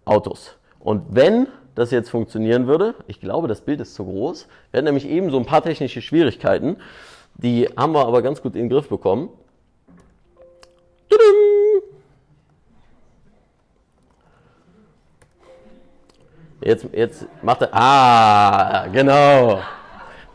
[0.04, 0.56] Autos.
[0.78, 4.86] Und wenn das jetzt funktionieren würde, ich glaube, das Bild ist zu groß, wir hatten
[4.86, 6.76] nämlich eben so ein paar technische Schwierigkeiten,
[7.34, 9.30] die haben wir aber ganz gut in den Griff bekommen.
[16.62, 17.70] Jetzt, jetzt macht er.
[17.72, 19.60] Ah, genau.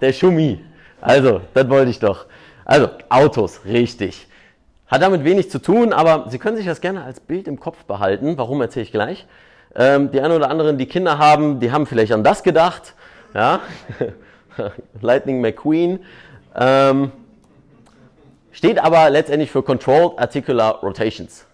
[0.02, 0.60] Der Schummi.
[1.00, 2.26] Also, das wollte ich doch.
[2.66, 4.28] Also, Autos, richtig.
[4.88, 7.84] Hat damit wenig zu tun, aber Sie können sich das gerne als Bild im Kopf
[7.86, 8.38] behalten.
[8.38, 9.28] Warum erzähle ich gleich?
[9.76, 12.94] Ähm, die einen oder anderen, die Kinder haben, die haben vielleicht an das gedacht.
[13.34, 13.60] Ja?
[15.02, 16.00] Lightning McQueen.
[16.56, 17.12] Ähm,
[18.52, 21.46] steht aber letztendlich für Controlled Articular Rotations.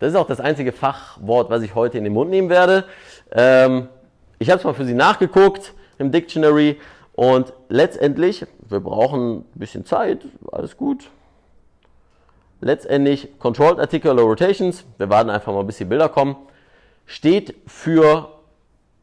[0.00, 2.84] Das ist auch das einzige Fachwort, was ich heute in den Mund nehmen werde.
[3.30, 3.88] Ähm,
[4.40, 6.80] ich habe es mal für Sie nachgeguckt im Dictionary
[7.14, 11.10] und letztendlich, wir brauchen ein bisschen Zeit, alles gut.
[12.60, 16.36] Letztendlich Controlled Articular Rotations, wir warten einfach mal, bis die Bilder kommen,
[17.06, 18.30] steht für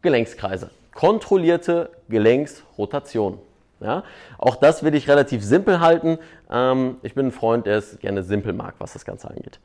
[0.02, 0.72] Gelenkskreise.
[0.94, 3.40] Kontrollierte Gelenksrotation.
[3.80, 4.04] Ja?
[4.38, 6.20] Auch das will ich relativ simpel halten.
[6.50, 9.60] Ähm, ich bin ein Freund, der es gerne simpel mag, was das Ganze angeht.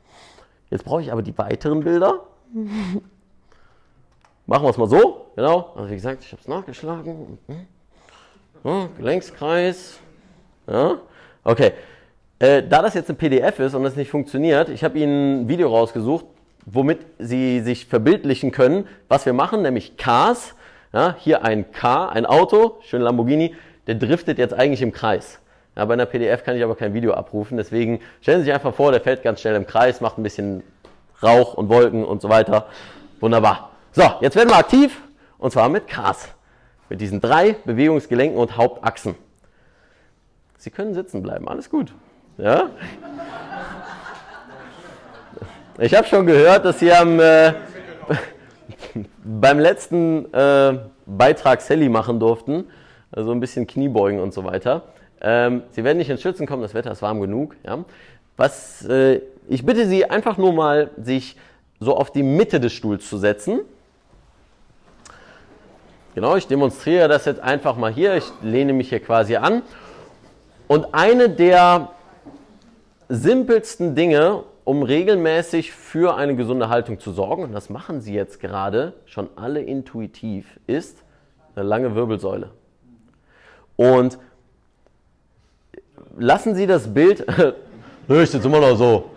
[0.69, 2.21] Jetzt brauche ich aber die weiteren Bilder.
[4.45, 5.27] Machen wir es mal so.
[5.35, 5.73] Genau.
[5.75, 7.37] Also wie gesagt, ich habe es nachgeschlagen.
[8.63, 9.99] Ja, Gelenkskreis.
[10.67, 10.97] Ja.
[11.43, 11.73] Okay.
[12.39, 15.47] Äh, da das jetzt ein PDF ist und das nicht funktioniert, ich habe Ihnen ein
[15.47, 16.25] Video rausgesucht,
[16.67, 20.53] womit Sie sich verbildlichen können, was wir machen, nämlich Cars.
[20.93, 23.55] Ja, hier ein Car, ein Auto, schön Lamborghini,
[23.87, 25.39] der driftet jetzt eigentlich im Kreis.
[25.75, 28.73] Ja, bei einer PDF kann ich aber kein Video abrufen, deswegen stellen Sie sich einfach
[28.73, 30.63] vor, der fällt ganz schnell im Kreis, macht ein bisschen
[31.21, 32.67] Rauch und Wolken und so weiter.
[33.19, 33.71] Wunderbar.
[33.91, 35.01] So, jetzt werden wir aktiv
[35.37, 36.29] und zwar mit Cars.
[36.89, 39.15] Mit diesen drei Bewegungsgelenken und Hauptachsen.
[40.57, 41.93] Sie können sitzen bleiben, alles gut.
[42.37, 42.69] Ja?
[45.79, 47.53] Ich habe schon gehört, dass Sie am, äh,
[49.23, 52.65] beim letzten äh, Beitrag Sally machen durften,
[53.11, 54.85] also ein bisschen Kniebeugen und so weiter.
[55.21, 57.55] Ähm, Sie werden nicht ins Schützen kommen, das Wetter ist warm genug.
[57.63, 57.85] Ja?
[58.37, 61.37] Was, äh, ich bitte Sie einfach nur mal, sich
[61.79, 63.59] so auf die Mitte des Stuhls zu setzen.
[66.15, 68.15] Genau, ich demonstriere das jetzt einfach mal hier.
[68.15, 69.61] Ich lehne mich hier quasi an.
[70.67, 71.91] Und eine der
[73.09, 78.41] simpelsten Dinge, um regelmäßig für eine gesunde Haltung zu sorgen, und das machen Sie jetzt
[78.41, 81.05] gerade schon alle intuitiv, ist
[81.55, 82.51] eine lange Wirbelsäule.
[83.77, 84.19] Und
[86.17, 87.25] lassen Sie das Bild,
[88.09, 89.09] nö, ich sitze immer noch so,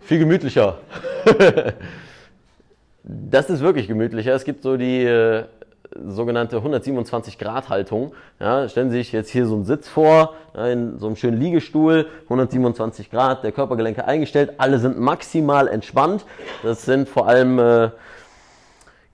[0.00, 0.78] viel gemütlicher.
[3.04, 4.34] das ist wirklich gemütlicher.
[4.34, 5.44] Es gibt so die, äh,
[6.06, 8.12] sogenannte 127 Grad Haltung.
[8.40, 12.06] Ja, stellen Sie sich jetzt hier so einen Sitz vor, in so einem schönen Liegestuhl,
[12.24, 16.24] 127 Grad, der Körpergelenke eingestellt, alle sind maximal entspannt.
[16.62, 17.90] Das sind vor allem äh,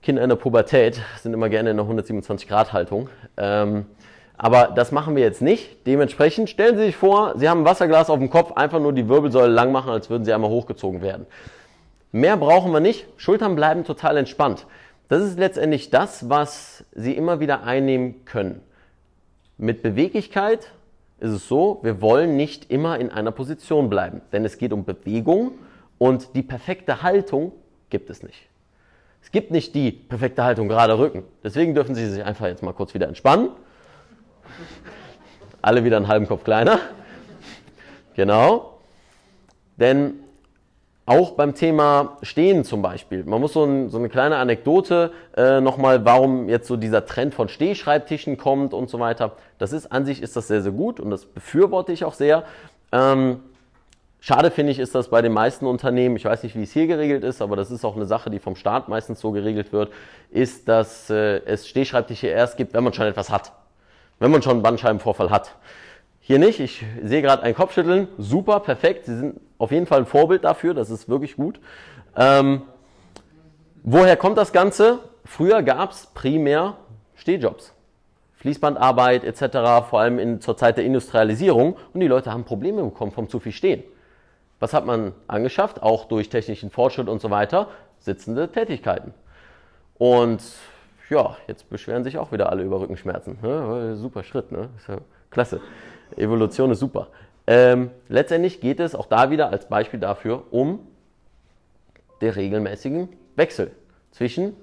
[0.01, 3.09] Kinder in der Pubertät, sind immer gerne in einer 127 Grad Haltung.
[3.37, 3.85] Ähm,
[4.37, 5.85] aber das machen wir jetzt nicht.
[5.85, 9.07] Dementsprechend stellen Sie sich vor, Sie haben ein Wasserglas auf dem Kopf, einfach nur die
[9.07, 11.27] Wirbelsäule lang machen, als würden sie einmal hochgezogen werden.
[12.11, 13.05] Mehr brauchen wir nicht.
[13.17, 14.65] Schultern bleiben total entspannt.
[15.11, 18.61] Das ist letztendlich das, was Sie immer wieder einnehmen können.
[19.57, 20.71] Mit Beweglichkeit
[21.19, 24.85] ist es so, wir wollen nicht immer in einer Position bleiben, denn es geht um
[24.85, 25.55] Bewegung
[25.97, 27.51] und die perfekte Haltung
[27.89, 28.47] gibt es nicht.
[29.21, 31.25] Es gibt nicht die perfekte Haltung, gerade Rücken.
[31.43, 33.49] Deswegen dürfen Sie sich einfach jetzt mal kurz wieder entspannen.
[35.61, 36.79] Alle wieder einen halben Kopf kleiner.
[38.15, 38.79] Genau.
[39.75, 40.20] Denn
[41.11, 43.25] auch beim Thema Stehen zum Beispiel.
[43.25, 47.33] Man muss so, ein, so eine kleine Anekdote äh, nochmal, warum jetzt so dieser Trend
[47.33, 49.33] von Stehschreibtischen kommt und so weiter.
[49.57, 52.43] Das ist an sich ist das sehr, sehr gut und das befürworte ich auch sehr.
[52.93, 53.41] Ähm,
[54.21, 56.87] schade finde ich, ist das bei den meisten Unternehmen, ich weiß nicht, wie es hier
[56.87, 59.91] geregelt ist, aber das ist auch eine Sache, die vom Staat meistens so geregelt wird,
[60.29, 63.51] ist, dass äh, es Stehschreibtische erst gibt, wenn man schon etwas hat.
[64.19, 65.55] Wenn man schon einen Bandscheibenvorfall hat.
[66.23, 66.59] Hier nicht.
[66.59, 68.07] Ich sehe gerade ein Kopfschütteln.
[68.17, 69.05] Super, perfekt.
[69.05, 70.73] Sie sind auf jeden Fall ein Vorbild dafür.
[70.73, 71.59] Das ist wirklich gut.
[72.15, 72.61] Ähm,
[73.83, 74.99] woher kommt das Ganze?
[75.25, 76.77] Früher gab es primär
[77.15, 77.73] Stehjobs.
[78.35, 81.77] Fließbandarbeit etc., vor allem in, zur Zeit der Industrialisierung.
[81.93, 83.83] Und die Leute haben Probleme bekommen vom zu viel Stehen.
[84.59, 85.81] Was hat man angeschafft?
[85.81, 87.67] Auch durch technischen Fortschritt und so weiter.
[87.99, 89.13] Sitzende Tätigkeiten.
[89.97, 90.41] Und
[91.09, 93.39] ja, jetzt beschweren sich auch wieder alle über Rückenschmerzen.
[93.41, 93.95] Ne?
[93.95, 94.69] Super Schritt, ne?
[94.87, 94.97] Ja
[95.31, 95.61] klasse.
[96.17, 97.07] Evolution ist super.
[97.47, 100.79] Ähm, letztendlich geht es auch da wieder als Beispiel dafür um
[102.21, 103.71] den regelmäßigen Wechsel
[104.11, 104.55] zwischen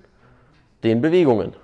[0.84, 1.54] den Bewegungen.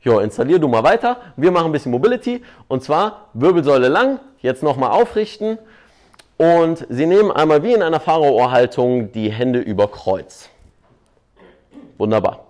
[0.00, 1.18] Jo, installier du mal weiter.
[1.36, 5.58] Wir machen ein bisschen Mobility und zwar Wirbelsäule lang, jetzt nochmal aufrichten
[6.36, 10.48] und Sie nehmen einmal wie in einer Pharao-Haltung die Hände über Kreuz.
[11.98, 12.46] Wunderbar.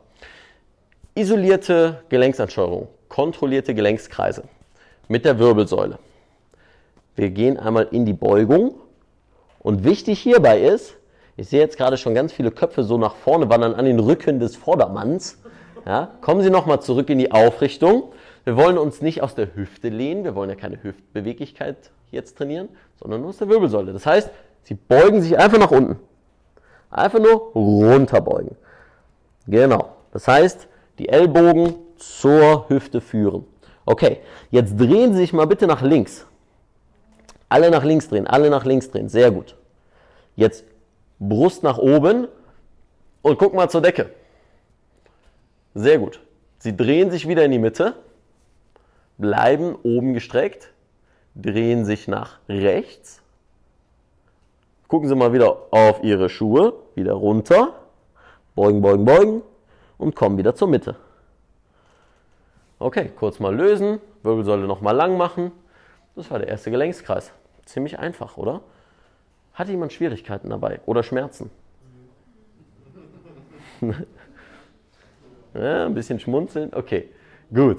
[1.15, 4.45] Isolierte Gelenksansteuerung, kontrollierte Gelenkskreise
[5.13, 5.99] mit der Wirbelsäule.
[7.17, 8.77] Wir gehen einmal in die Beugung
[9.59, 10.97] und wichtig hierbei ist,
[11.37, 14.41] ich sehe jetzt gerade schon ganz viele Köpfe so nach vorne wandern an den Rücken
[14.41, 15.39] des Vordermanns.
[15.85, 18.05] Ja, kommen Sie nochmal zurück in die Aufrichtung.
[18.45, 22.71] Wir wollen uns nicht aus der Hüfte lehnen, wir wollen ja keine Hüftbeweglichkeit jetzt trainieren,
[22.99, 23.93] sondern nur aus der Wirbelsäule.
[23.93, 24.31] Das heißt,
[24.63, 25.99] Sie beugen sich einfach nach unten.
[26.91, 28.57] Einfach nur runterbeugen.
[29.47, 29.95] Genau.
[30.13, 33.45] Das heißt, die Ellbogen zur Hüfte führen.
[33.85, 36.27] Okay, jetzt drehen Sie sich mal bitte nach links.
[37.49, 39.09] Alle nach links drehen, alle nach links drehen.
[39.09, 39.57] Sehr gut.
[40.37, 40.65] Jetzt
[41.19, 42.27] Brust nach oben
[43.23, 44.11] und guck mal zur Decke.
[45.75, 46.21] Sehr gut.
[46.59, 47.95] Sie drehen sich wieder in die Mitte,
[49.19, 50.73] bleiben oben gestreckt,
[51.37, 53.21] drehen sich nach rechts.
[54.89, 57.75] Gucken Sie mal wieder auf Ihre Schuhe, wieder runter,
[58.55, 59.43] beugen, beugen, beugen
[59.97, 60.97] und kommen wieder zur Mitte.
[62.83, 65.53] Okay, kurz mal lösen, Wirbelsäule nochmal lang machen.
[66.17, 67.33] Das war der erste Gelenkskreis.
[67.65, 68.61] Ziemlich einfach, oder?
[69.55, 71.51] Hat jemand Schwierigkeiten dabei oder Schmerzen?
[75.55, 76.73] ja, ein bisschen schmunzeln.
[76.75, 77.09] Okay,
[77.55, 77.79] gut.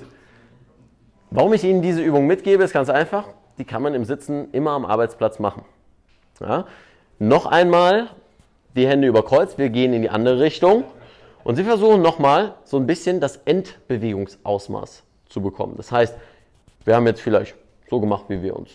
[1.31, 3.27] Warum ich Ihnen diese Übung mitgebe, ist ganz einfach.
[3.57, 5.65] Die kann man im Sitzen immer am Arbeitsplatz machen.
[6.39, 6.65] Ja?
[7.19, 8.07] Noch einmal
[8.75, 9.57] die Hände über Kreuz.
[9.57, 10.85] Wir gehen in die andere Richtung.
[11.43, 15.73] Und Sie versuchen nochmal so ein bisschen das Endbewegungsausmaß zu bekommen.
[15.77, 16.15] Das heißt,
[16.85, 17.55] wir haben jetzt vielleicht
[17.89, 18.71] so gemacht, wie wir uns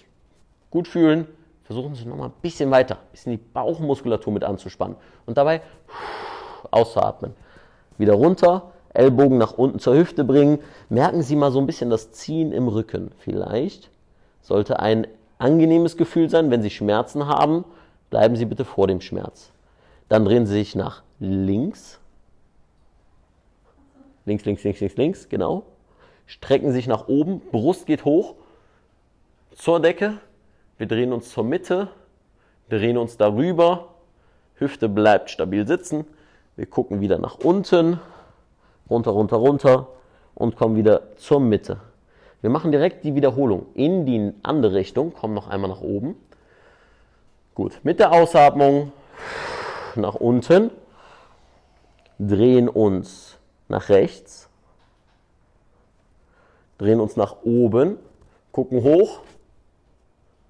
[0.70, 1.26] gut fühlen.
[1.64, 4.96] Versuchen Sie nochmal ein bisschen weiter, ein bisschen die Bauchmuskulatur mit anzuspannen.
[5.26, 5.60] Und dabei
[6.70, 7.34] auszuatmen.
[7.98, 10.58] Wieder runter, Ellbogen nach unten zur Hüfte bringen.
[10.88, 13.12] Merken Sie mal so ein bisschen das Ziehen im Rücken.
[13.18, 13.90] Vielleicht
[14.40, 15.06] sollte ein
[15.38, 16.50] angenehmes Gefühl sein.
[16.50, 17.64] Wenn Sie Schmerzen haben,
[18.10, 19.52] bleiben Sie bitte vor dem Schmerz.
[20.08, 22.00] Dann drehen Sie sich nach links
[24.28, 25.62] Links, links, links, links, links, genau.
[26.26, 28.34] Strecken sich nach oben, Brust geht hoch
[29.54, 30.18] zur Decke.
[30.76, 31.88] Wir drehen uns zur Mitte,
[32.68, 33.94] drehen uns darüber.
[34.56, 36.04] Hüfte bleibt stabil sitzen.
[36.56, 38.00] Wir gucken wieder nach unten,
[38.90, 39.88] runter, runter, runter
[40.34, 41.78] und kommen wieder zur Mitte.
[42.42, 46.16] Wir machen direkt die Wiederholung in die andere Richtung, kommen noch einmal nach oben.
[47.54, 48.92] Gut, mit der Ausatmung
[49.96, 50.70] nach unten,
[52.18, 53.37] drehen uns
[53.68, 54.48] nach rechts,
[56.78, 57.98] drehen uns nach oben,
[58.52, 59.20] gucken hoch,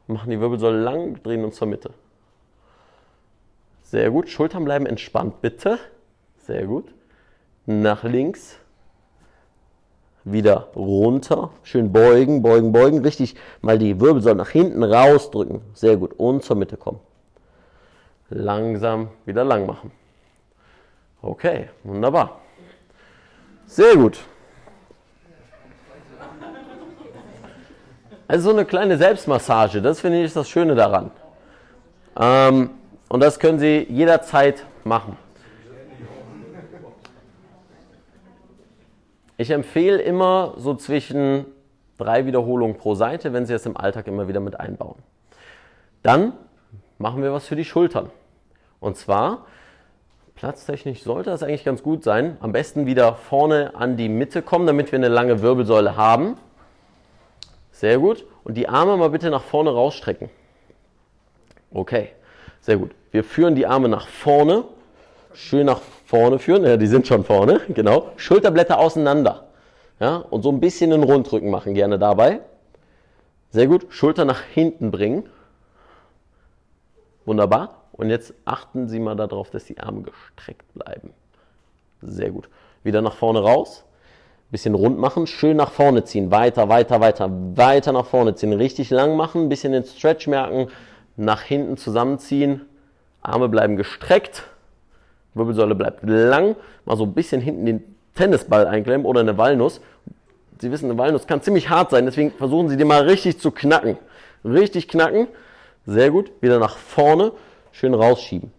[0.06, 1.90] machen die Wirbelsäule lang, drehen uns zur Mitte.
[3.82, 4.28] Sehr gut.
[4.28, 5.78] Schultern bleiben entspannt, bitte.
[6.36, 6.92] Sehr gut.
[7.64, 8.58] Nach links,
[10.24, 16.14] wieder runter, schön beugen, beugen, beugen, richtig mal die Wirbelsäule nach hinten rausdrücken, sehr gut,
[16.18, 17.00] und zur Mitte kommen.
[18.30, 19.90] Langsam wieder lang machen.
[21.22, 22.40] Okay, wunderbar.
[23.68, 24.18] Sehr gut.
[28.26, 31.10] Also so eine kleine Selbstmassage, das finde ich das Schöne daran.
[32.18, 32.70] Ähm,
[33.08, 35.16] und das können Sie jederzeit machen.
[39.36, 41.44] Ich empfehle immer so zwischen
[41.98, 45.02] drei Wiederholungen pro Seite, wenn Sie es im Alltag immer wieder mit einbauen.
[46.02, 46.32] Dann
[46.96, 48.10] machen wir was für die Schultern.
[48.80, 49.46] Und zwar,
[50.38, 52.36] platztechnisch sollte das eigentlich ganz gut sein.
[52.38, 56.36] Am besten wieder vorne an die Mitte kommen, damit wir eine lange Wirbelsäule haben.
[57.72, 58.24] Sehr gut.
[58.44, 60.30] Und die Arme mal bitte nach vorne rausstrecken.
[61.72, 62.10] Okay,
[62.60, 62.92] sehr gut.
[63.10, 64.64] Wir führen die Arme nach vorne.
[65.34, 66.64] Schön nach vorne führen.
[66.64, 67.60] Ja, die sind schon vorne.
[67.68, 68.12] Genau.
[68.16, 69.48] Schulterblätter auseinander.
[69.98, 72.40] Ja, und so ein bisschen einen Rundrücken machen gerne dabei.
[73.50, 73.86] Sehr gut.
[73.88, 75.28] Schulter nach hinten bringen.
[77.24, 77.77] Wunderbar.
[77.98, 81.10] Und jetzt achten Sie mal darauf, dass die Arme gestreckt bleiben.
[82.00, 82.48] Sehr gut.
[82.84, 83.84] Wieder nach vorne raus.
[84.50, 86.30] Bisschen rund machen, schön nach vorne ziehen.
[86.30, 88.52] Weiter, weiter, weiter, weiter nach vorne ziehen.
[88.52, 90.68] Richtig lang machen, bisschen den Stretch merken.
[91.16, 92.62] Nach hinten zusammenziehen.
[93.20, 94.44] Arme bleiben gestreckt.
[95.34, 96.54] Wirbelsäule bleibt lang.
[96.84, 99.80] Mal so ein bisschen hinten den Tennisball einklemmen oder eine Walnuss.
[100.60, 103.50] Sie wissen, eine Walnuss kann ziemlich hart sein, deswegen versuchen Sie die mal richtig zu
[103.50, 103.98] knacken.
[104.44, 105.26] Richtig knacken.
[105.84, 106.30] Sehr gut.
[106.40, 107.32] Wieder nach vorne.
[107.72, 108.52] Schön rausschieben.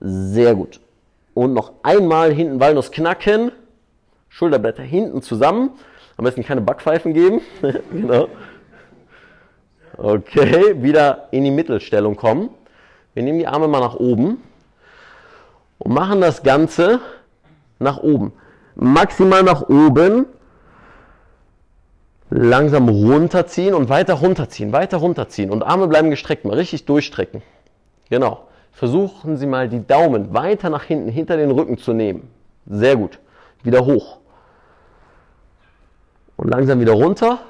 [0.00, 0.80] Sehr gut.
[1.34, 3.52] Und noch einmal hinten Walnuss knacken.
[4.28, 5.70] Schulterblätter hinten zusammen.
[6.16, 7.40] Am besten keine Backpfeifen geben.
[7.92, 8.28] genau.
[9.96, 12.50] Okay, wieder in die Mittelstellung kommen.
[13.14, 14.42] Wir nehmen die Arme mal nach oben
[15.78, 17.00] und machen das Ganze
[17.78, 18.32] nach oben.
[18.74, 20.26] Maximal nach oben.
[22.28, 25.50] Langsam runterziehen und weiter runterziehen, weiter runterziehen.
[25.50, 27.42] Und Arme bleiben gestreckt, mal richtig durchstrecken.
[28.10, 28.46] Genau.
[28.72, 32.30] Versuchen Sie mal die Daumen weiter nach hinten, hinter den Rücken zu nehmen.
[32.66, 33.18] Sehr gut.
[33.62, 34.18] Wieder hoch.
[36.36, 37.40] Und langsam wieder runter.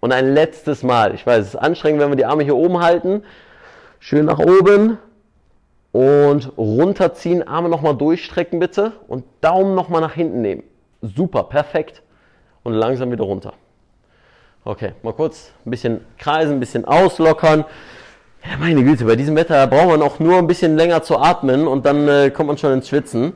[0.00, 1.14] Und ein letztes Mal.
[1.14, 3.22] Ich weiß, es ist anstrengend, wenn wir die Arme hier oben halten.
[4.00, 4.98] Schön nach oben.
[5.92, 8.92] Und runterziehen, Arme nochmal durchstrecken bitte.
[9.06, 10.64] Und Daumen nochmal nach hinten nehmen.
[11.00, 12.02] Super, perfekt.
[12.64, 13.52] Und langsam wieder runter.
[14.64, 17.64] Okay, mal kurz ein bisschen kreisen, ein bisschen auslockern.
[18.44, 21.68] Ja, meine Güte, bei diesem Wetter braucht man auch nur ein bisschen länger zu atmen
[21.68, 23.34] und dann äh, kommt man schon ins Schwitzen.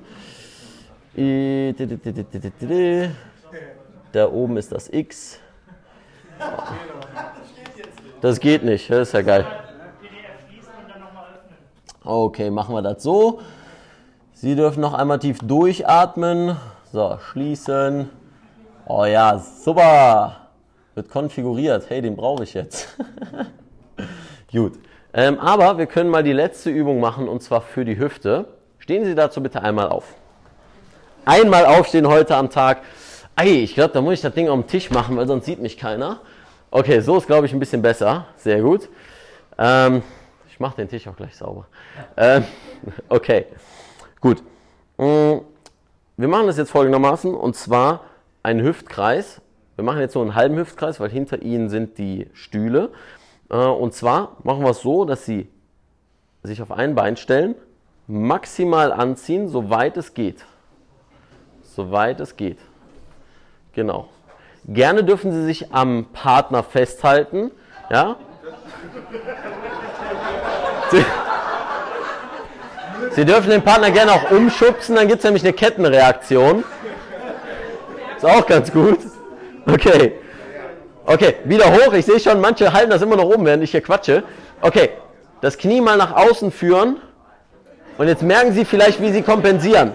[4.13, 5.39] Da oben ist das X.
[8.21, 9.47] Das geht nicht, das ist ja geil.
[12.05, 13.41] Okay, machen wir das so.
[14.33, 16.57] Sie dürfen noch einmal tief durchatmen.
[16.93, 18.11] So, schließen.
[18.87, 20.49] Oh ja, super.
[20.95, 21.89] Wird konfiguriert.
[21.89, 22.97] Hey, den brauche ich jetzt.
[24.53, 24.79] Gut.
[25.17, 28.45] Ähm, aber wir können mal die letzte Übung machen und zwar für die Hüfte.
[28.79, 30.15] Stehen Sie dazu bitte einmal auf.
[31.25, 32.83] Einmal aufstehen heute am Tag.
[33.35, 35.59] Ei, ich glaube, da muss ich das Ding auf dem Tisch machen, weil sonst sieht
[35.59, 36.21] mich keiner.
[36.71, 38.27] Okay, so ist, glaube ich, ein bisschen besser.
[38.37, 38.91] Sehr gut.
[39.57, 40.03] Ähm,
[40.51, 41.67] ich mache den Tisch auch gleich sauber.
[42.19, 42.45] Ähm,
[43.09, 43.47] okay,
[44.21, 44.43] gut.
[44.99, 45.39] Mm,
[46.19, 48.03] wir machen das jetzt folgendermaßen und zwar
[48.43, 49.41] einen Hüftkreis.
[49.77, 52.91] Wir machen jetzt so einen halben Hüftkreis, weil hinter Ihnen sind die Stühle.
[53.51, 55.49] Äh, und zwar machen wir es so, dass Sie
[56.43, 57.55] sich auf ein Bein stellen,
[58.07, 60.45] maximal anziehen, soweit es geht.
[61.63, 62.59] Soweit es geht.
[63.73, 64.09] Genau.
[64.69, 67.51] Gerne dürfen Sie sich am Partner festhalten.
[67.91, 68.17] Ja?
[70.91, 71.05] Sie,
[73.11, 76.65] Sie dürfen den Partner gerne auch umschubsen, dann gibt es nämlich eine Kettenreaktion.
[78.17, 78.99] Ist auch ganz gut.
[79.67, 80.21] Okay.
[81.07, 81.93] Okay, wieder hoch.
[81.93, 84.25] Ich sehe schon, manche halten das immer noch oben, während ich hier quatsche.
[84.61, 84.91] Okay,
[85.41, 86.97] das Knie mal nach außen führen.
[87.97, 89.95] Und jetzt merken Sie vielleicht, wie Sie kompensieren.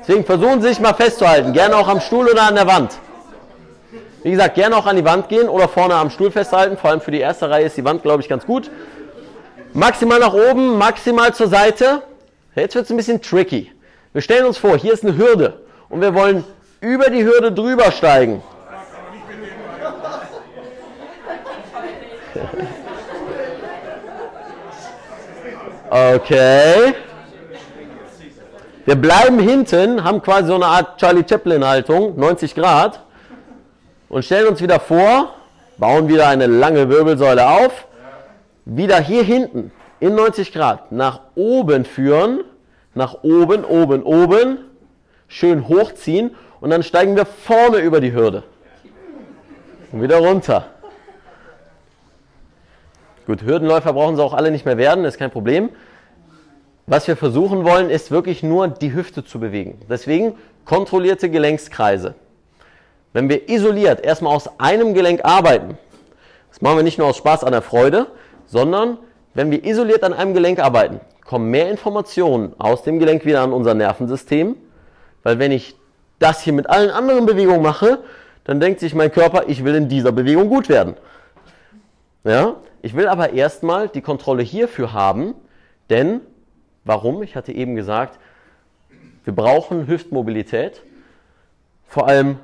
[0.00, 1.52] Deswegen versuchen Sie sich mal festzuhalten.
[1.54, 2.98] Gerne auch am Stuhl oder an der Wand.
[4.22, 6.76] Wie gesagt, gerne auch an die Wand gehen oder vorne am Stuhl festhalten.
[6.76, 8.70] Vor allem für die erste Reihe ist die Wand, glaube ich, ganz gut.
[9.72, 12.02] Maximal nach oben, maximal zur Seite.
[12.54, 13.72] Jetzt wird es ein bisschen tricky.
[14.12, 16.44] Wir stellen uns vor, hier ist eine Hürde und wir wollen
[16.80, 18.42] über die Hürde drüber steigen.
[25.90, 26.94] Okay.
[28.84, 33.00] Wir bleiben hinten, haben quasi so eine Art Charlie Chaplin Haltung, 90 Grad,
[34.08, 35.34] und stellen uns wieder vor,
[35.78, 37.88] bauen wieder eine lange Wirbelsäule auf,
[38.64, 42.44] wieder hier hinten in 90 Grad nach oben führen,
[42.94, 44.58] nach oben, oben, oben,
[45.26, 48.44] schön hochziehen Und dann steigen wir vorne über die Hürde.
[49.90, 50.66] Und wieder runter.
[53.30, 55.68] Gut, Hürdenläufer brauchen sie auch alle nicht mehr werden, ist kein Problem.
[56.88, 59.78] Was wir versuchen wollen, ist wirklich nur die Hüfte zu bewegen.
[59.88, 62.16] Deswegen kontrollierte Gelenkskreise.
[63.12, 65.78] Wenn wir isoliert erstmal aus einem Gelenk arbeiten,
[66.48, 68.08] das machen wir nicht nur aus Spaß an der Freude,
[68.46, 68.98] sondern
[69.34, 73.52] wenn wir isoliert an einem Gelenk arbeiten, kommen mehr Informationen aus dem Gelenk wieder an
[73.52, 74.56] unser Nervensystem,
[75.22, 75.76] weil wenn ich
[76.18, 78.00] das hier mit allen anderen Bewegungen mache,
[78.42, 80.96] dann denkt sich mein Körper, ich will in dieser Bewegung gut werden.
[82.24, 82.56] Ja?
[82.82, 85.34] Ich will aber erstmal die Kontrolle hierfür haben,
[85.90, 86.20] denn
[86.84, 87.22] warum?
[87.22, 88.18] Ich hatte eben gesagt,
[89.24, 90.82] wir brauchen Hüftmobilität,
[91.86, 92.38] vor allem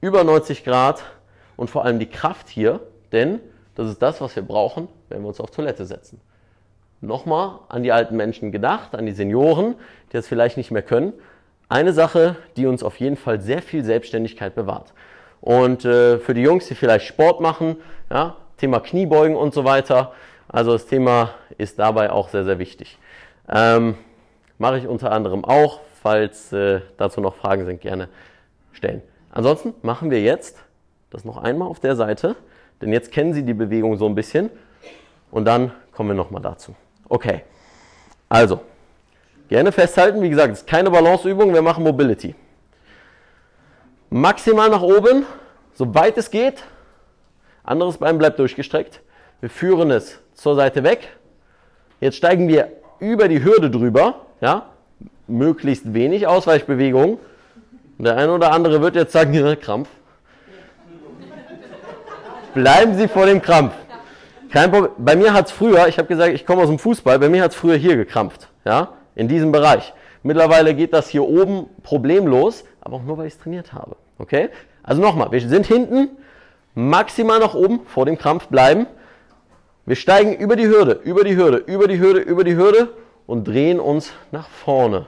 [0.00, 1.02] über 90 Grad
[1.56, 3.40] und vor allem die Kraft hier, denn
[3.74, 6.20] das ist das, was wir brauchen, wenn wir uns auf Toilette setzen.
[7.00, 9.74] Nochmal an die alten Menschen gedacht, an die Senioren,
[10.08, 11.12] die das vielleicht nicht mehr können.
[11.68, 14.94] Eine Sache, die uns auf jeden Fall sehr viel Selbstständigkeit bewahrt.
[15.40, 17.76] Und äh, für die Jungs, die vielleicht Sport machen,
[18.10, 20.12] ja, Thema Kniebeugen und so weiter.
[20.48, 22.98] Also das Thema ist dabei auch sehr, sehr wichtig.
[23.48, 23.96] Ähm,
[24.58, 25.80] mache ich unter anderem auch.
[26.02, 28.08] Falls äh, dazu noch Fragen sind, gerne
[28.72, 29.02] stellen.
[29.30, 30.58] Ansonsten machen wir jetzt
[31.10, 32.36] das noch einmal auf der Seite,
[32.82, 34.50] denn jetzt kennen Sie die Bewegung so ein bisschen
[35.30, 36.74] und dann kommen wir nochmal dazu.
[37.08, 37.42] Okay,
[38.28, 38.60] also
[39.48, 42.34] gerne festhalten, wie gesagt, es ist keine Balanceübung, wir machen Mobility.
[44.10, 45.24] Maximal nach oben,
[45.72, 46.62] soweit es geht.
[47.64, 49.00] Anderes Bein bleibt durchgestreckt.
[49.40, 51.08] Wir führen es zur Seite weg.
[52.00, 52.68] Jetzt steigen wir
[53.00, 54.66] über die Hürde drüber, ja,
[55.26, 57.18] möglichst wenig Ausweichbewegung.
[57.98, 59.88] Der eine oder andere wird jetzt sagen, Krampf.
[62.52, 63.72] Bleiben Sie vor dem Krampf.
[64.50, 64.70] Kein.
[64.98, 67.42] Bei mir hat es früher, ich habe gesagt, ich komme aus dem Fußball, bei mir
[67.42, 69.92] hat es früher hier gekrampft, ja, in diesem Bereich.
[70.22, 73.96] Mittlerweile geht das hier oben problemlos, aber auch nur, weil ich es trainiert habe.
[74.18, 74.50] Okay?
[74.82, 76.10] Also nochmal, wir sind hinten,
[76.74, 78.86] maximal nach oben, vor dem Krampf bleiben.
[79.86, 82.88] Wir steigen über die Hürde, über die Hürde, über die Hürde, über die Hürde
[83.26, 85.06] und drehen uns nach vorne.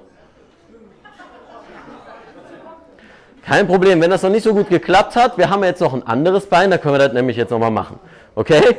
[3.45, 6.05] Kein Problem, wenn das noch nicht so gut geklappt hat, wir haben jetzt noch ein
[6.05, 8.01] anderes Bein, da können wir das nämlich jetzt nochmal machen.
[8.35, 8.79] Okay?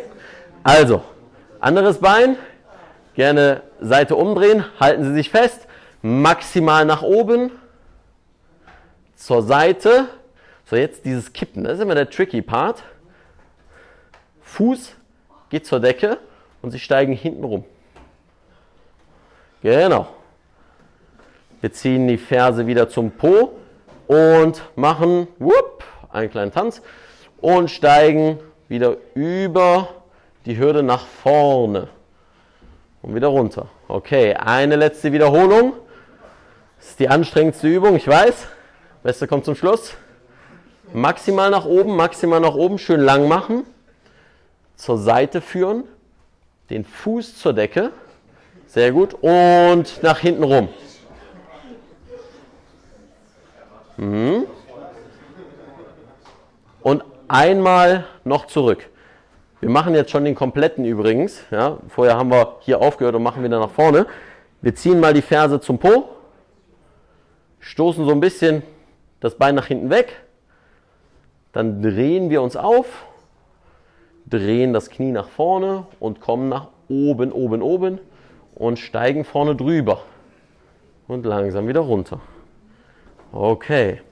[0.62, 1.02] Also,
[1.62, 2.36] anderes Bein,
[3.16, 5.68] gerne Seite umdrehen, halten Sie sich fest,
[6.02, 7.52] maximal nach oben,
[9.16, 10.06] zur Seite.
[10.70, 12.84] So, jetzt dieses Kippen, das ist immer der tricky Part.
[14.41, 14.95] Fuß
[15.49, 16.18] geht zur Decke
[16.61, 17.63] und Sie steigen hinten rum.
[19.63, 20.09] Genau.
[21.61, 23.53] Wir ziehen die Ferse wieder zum Po
[24.07, 26.82] und machen whoop, einen kleinen Tanz
[27.39, 28.38] und steigen
[28.68, 29.88] wieder über
[30.45, 31.88] die Hürde nach vorne
[33.01, 33.70] und wieder runter.
[33.88, 35.76] Okay, eine letzte Wiederholung.
[36.78, 38.49] Das ist die anstrengendste Übung, ich weiß.
[39.01, 39.95] Beste kommt zum Schluss.
[40.94, 43.64] Maximal nach oben, maximal nach oben, schön lang machen.
[44.76, 45.84] Zur Seite führen.
[46.70, 47.92] Den Fuß zur Decke.
[48.68, 49.16] Sehr gut.
[49.22, 50.70] Und nach hinten rum.
[53.98, 54.46] Mhm.
[56.82, 58.90] Und einmal noch zurück.
[59.60, 61.42] Wir machen jetzt schon den kompletten übrigens.
[61.50, 64.06] Ja, vorher haben wir hier aufgehört und machen wieder nach vorne.
[64.62, 66.10] Wir ziehen mal die Ferse zum Po,
[67.60, 68.64] stoßen so ein bisschen
[69.20, 70.22] das Bein nach hinten weg,
[71.58, 72.86] dann drehen wir uns auf,
[74.28, 77.99] drehen das Knie nach vorne und kommen nach oben, oben, oben
[78.53, 80.01] und steigen vorne drüber
[81.08, 82.20] und langsam wieder runter.
[83.32, 84.03] Okay.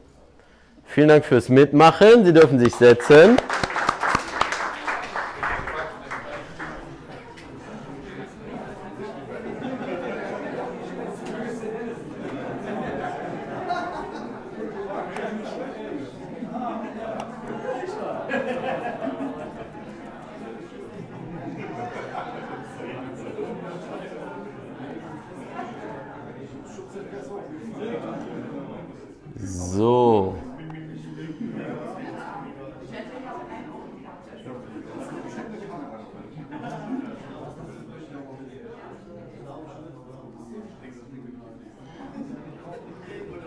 [0.86, 2.26] Vielen Dank fürs Mitmachen.
[2.26, 3.38] Sie dürfen sich setzen.
[29.76, 30.36] So.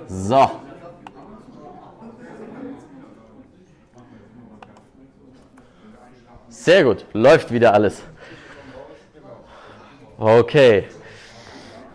[0.09, 0.51] So.
[6.49, 8.03] Sehr gut, läuft wieder alles.
[10.18, 10.89] Okay.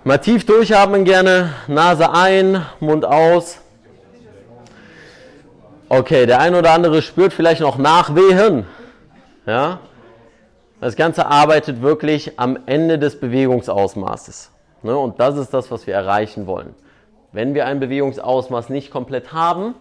[0.03, 3.59] Mal tief durchatmen gerne, Nase ein, Mund aus.
[5.89, 8.65] Okay, der eine oder andere spürt vielleicht noch Nachwehen.
[9.45, 9.79] Ja?
[10.83, 14.51] Das Ganze arbeitet wirklich am Ende des Bewegungsausmaßes.
[14.81, 14.97] Ne?
[14.97, 16.75] Und das ist das, was wir erreichen wollen.
[17.31, 19.75] Wenn wir ein Bewegungsausmaß nicht komplett haben,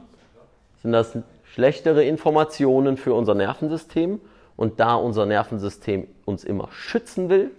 [0.81, 4.21] sind das schlechtere Informationen für unser Nervensystem.
[4.55, 7.51] Und da unser Nervensystem uns immer schützen will,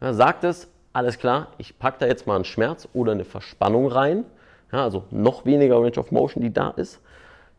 [0.00, 4.24] sagt es, alles klar, ich packe da jetzt mal einen Schmerz oder eine Verspannung rein,
[4.72, 6.98] also noch weniger Range of Motion, die da ist,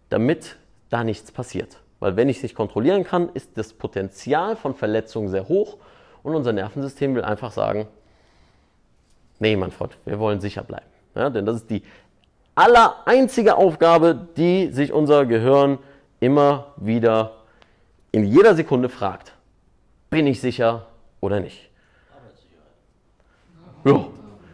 [0.09, 0.57] damit
[0.89, 1.77] da nichts passiert.
[2.05, 5.77] Weil wenn ich es nicht kontrollieren kann, ist das Potenzial von Verletzungen sehr hoch
[6.21, 7.87] und unser Nervensystem will einfach sagen,
[9.39, 10.85] nee, mein Freund, wir wollen sicher bleiben.
[11.15, 11.81] Ja, denn das ist die
[12.53, 15.79] aller einzige Aufgabe, die sich unser Gehirn
[16.19, 17.37] immer wieder
[18.11, 19.33] in jeder Sekunde fragt.
[20.11, 20.85] Bin ich sicher
[21.21, 21.71] oder nicht?
[23.83, 24.05] Ja.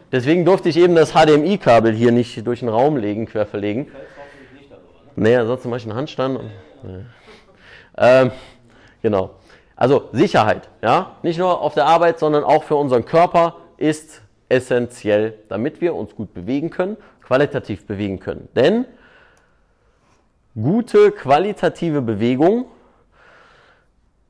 [0.09, 3.91] Deswegen durfte ich eben das HDMI-Kabel hier nicht durch den Raum legen, quer verlegen.
[5.17, 6.39] Nee, ansonsten mache ich einen Handstand.
[6.39, 6.51] Und,
[6.83, 7.03] nee.
[7.97, 8.31] Ähm,
[9.01, 9.31] genau.
[9.75, 15.39] Also Sicherheit, ja, nicht nur auf der Arbeit, sondern auch für unseren Körper ist essentiell,
[15.49, 18.47] damit wir uns gut bewegen können, qualitativ bewegen können.
[18.55, 18.85] Denn
[20.53, 22.65] gute qualitative Bewegung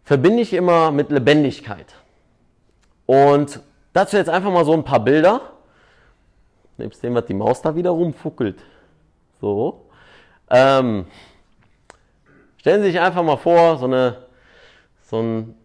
[0.04, 1.96] verbinde ich immer mit Lebendigkeit.
[3.06, 3.60] Und
[3.94, 5.42] dazu jetzt einfach mal so ein paar Bilder.
[6.78, 8.60] Nebst dem, was die Maus da wieder rumfuckelt.
[9.42, 9.86] So.
[10.50, 11.06] Ähm,
[12.62, 14.18] stellen Sie sich einfach mal vor, so, eine,
[15.10, 15.56] so einen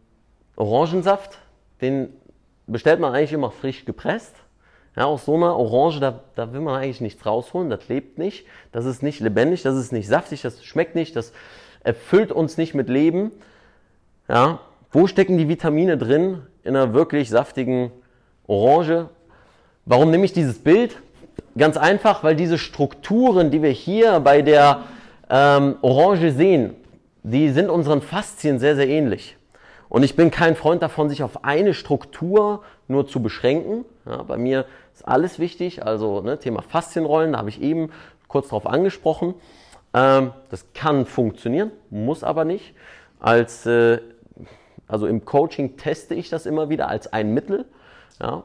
[0.57, 1.37] Orangensaft,
[1.83, 2.09] den
[2.67, 4.35] bestellt man eigentlich immer frisch gepresst.
[4.97, 8.47] Ja, aus so einer Orange, da, da will man eigentlich nichts rausholen, das lebt nicht,
[8.73, 11.35] das ist nicht lebendig, das ist nicht saftig, das schmeckt nicht, das
[11.85, 13.31] erfüllt uns nicht mit Leben.
[14.27, 17.93] Ja, wo stecken die Vitamine drin in einer wirklich saftigen
[18.47, 19.11] Orange?
[19.85, 20.97] Warum nehme ich dieses Bild?
[21.59, 24.85] Ganz einfach, weil diese Strukturen, die wir hier bei der
[25.29, 26.75] ähm, Orange sehen,
[27.27, 29.37] die sind unseren Faszien sehr, sehr ähnlich.
[29.89, 33.85] Und ich bin kein Freund davon, sich auf eine Struktur nur zu beschränken.
[34.05, 34.65] Ja, bei mir
[34.95, 37.91] ist alles wichtig, also ne, Thema Faszienrollen, da habe ich eben
[38.29, 39.35] kurz darauf angesprochen.
[39.93, 42.75] Ähm, das kann funktionieren, muss aber nicht.
[43.19, 43.99] Als, äh,
[44.87, 47.65] also im Coaching teste ich das immer wieder als ein Mittel.
[48.21, 48.45] Ja,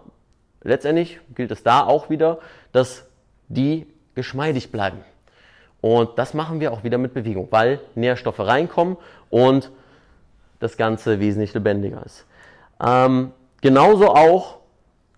[0.64, 2.40] letztendlich gilt es da auch wieder,
[2.72, 3.06] dass
[3.48, 5.04] die geschmeidig bleiben.
[5.82, 8.98] Und das machen wir auch wieder mit Bewegung, weil Nährstoffe reinkommen
[9.30, 9.72] und
[10.60, 12.26] das Ganze wesentlich lebendiger ist.
[12.84, 14.60] Ähm, genauso auch,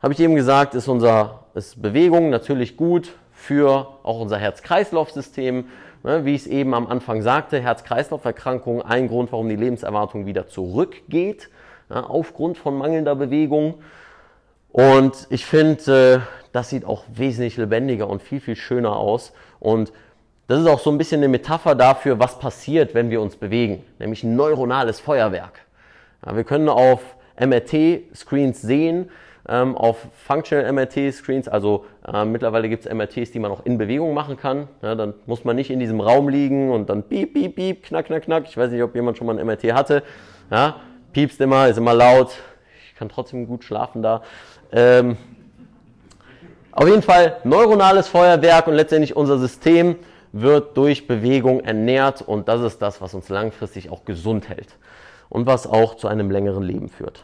[0.02, 5.66] habe ich eben gesagt, ist, unser, ist Bewegung natürlich gut für auch unser Herz-Kreislauf-System.
[6.04, 10.48] Ne, wie ich es eben am Anfang sagte, Herz-Kreislauf-Erkrankungen, ein Grund, warum die Lebenserwartung wieder
[10.48, 11.50] zurückgeht,
[11.90, 13.76] ja, aufgrund von mangelnder Bewegung.
[14.74, 19.32] Und ich finde, äh, das sieht auch wesentlich lebendiger und viel, viel schöner aus.
[19.62, 19.94] Und
[20.48, 23.84] das ist auch so ein bisschen eine Metapher dafür, was passiert, wenn wir uns bewegen,
[24.00, 25.62] nämlich ein neuronales Feuerwerk.
[26.26, 27.02] Ja, wir können auf
[27.40, 29.10] MRT-Screens sehen,
[29.48, 34.14] ähm, auf Functional MRT-Screens, also äh, mittlerweile gibt es MRTs, die man auch in Bewegung
[34.14, 34.68] machen kann.
[34.82, 38.06] Ja, dann muss man nicht in diesem Raum liegen und dann piep, piep, piep, knack,
[38.06, 38.44] knack, knack.
[38.48, 40.04] Ich weiß nicht, ob jemand schon mal ein MRT hatte.
[40.50, 40.78] Ja,
[41.12, 42.36] piepst immer, ist immer laut.
[42.88, 44.22] Ich kann trotzdem gut schlafen da.
[44.72, 45.18] Ähm,
[46.72, 49.96] auf jeden Fall neuronales Feuerwerk und letztendlich unser System
[50.34, 54.76] wird durch Bewegung ernährt und das ist das, was uns langfristig auch gesund hält
[55.30, 57.24] und was auch zu einem längeren Leben führt.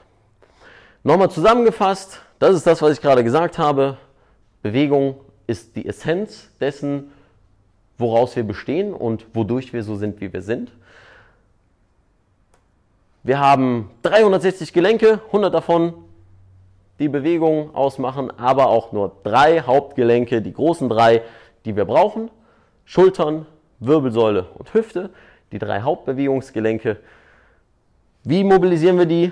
[1.04, 3.98] Nochmal zusammengefasst, das ist das, was ich gerade gesagt habe.
[4.62, 5.16] Bewegung
[5.48, 7.12] ist die Essenz dessen,
[7.98, 10.72] woraus wir bestehen und wodurch wir so sind, wie wir sind.
[13.24, 15.94] Wir haben 360 Gelenke, 100 davon
[17.00, 21.24] die Bewegung ausmachen, aber auch nur drei Hauptgelenke, die großen drei,
[21.66, 22.30] die wir brauchen.
[22.90, 23.46] Schultern,
[23.80, 25.12] Wirbelsäule und Hüfte,
[25.52, 26.98] die drei Hauptbewegungsgelenke.
[28.24, 29.32] Wie mobilisieren wir die?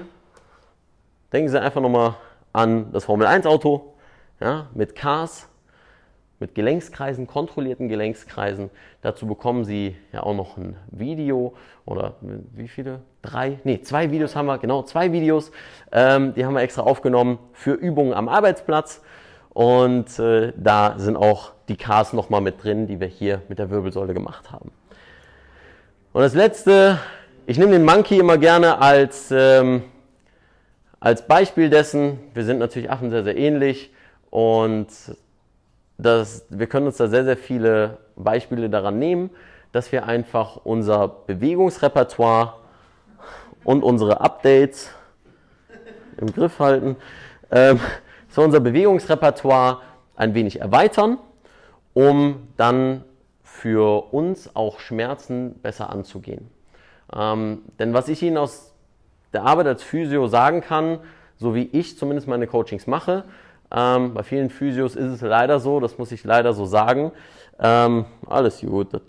[1.33, 2.17] Denken Sie einfach nochmal
[2.53, 3.95] an das Formel 1 Auto
[4.39, 5.49] ja, mit Cars,
[6.37, 8.69] mit Gelenkskreisen, kontrollierten Gelenkskreisen.
[9.01, 13.01] Dazu bekommen Sie ja auch noch ein Video oder wie viele?
[13.23, 13.59] Drei?
[13.63, 15.51] Nee, zwei Videos haben wir, genau, zwei Videos.
[15.91, 19.01] Ähm, die haben wir extra aufgenommen für Übungen am Arbeitsplatz.
[19.57, 23.71] Und äh, da sind auch die Cars nochmal mit drin, die wir hier mit der
[23.71, 24.69] Wirbelsäule gemacht haben.
[26.13, 26.99] Und das letzte,
[27.47, 29.81] ich nehme den Monkey immer gerne als, ähm,
[30.99, 32.19] als Beispiel dessen.
[32.35, 33.91] Wir sind natürlich Affen sehr, sehr ähnlich
[34.29, 34.89] und
[35.97, 39.31] das, wir können uns da sehr, sehr viele Beispiele daran nehmen,
[39.71, 42.53] dass wir einfach unser Bewegungsrepertoire
[43.63, 44.91] und unsere Updates
[46.17, 46.95] im Griff halten.
[47.49, 47.79] Ähm,
[48.37, 49.81] so unser Bewegungsrepertoire
[50.15, 51.17] ein wenig erweitern,
[51.95, 53.03] um dann
[53.41, 56.47] für uns auch Schmerzen besser anzugehen.
[57.11, 58.75] Ähm, denn was ich Ihnen aus
[59.33, 60.99] der Arbeit als Physio sagen kann,
[61.37, 63.23] so wie ich zumindest meine Coachings mache,
[63.71, 67.13] ähm, bei vielen Physios ist es leider so, das muss ich leider so sagen,
[67.57, 69.01] ähm, alles gut, das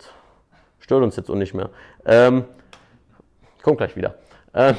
[0.79, 1.69] Stört uns jetzt auch nicht mehr.
[2.03, 2.45] Ähm,
[3.61, 4.15] kommt gleich wieder.
[4.55, 4.75] Ähm,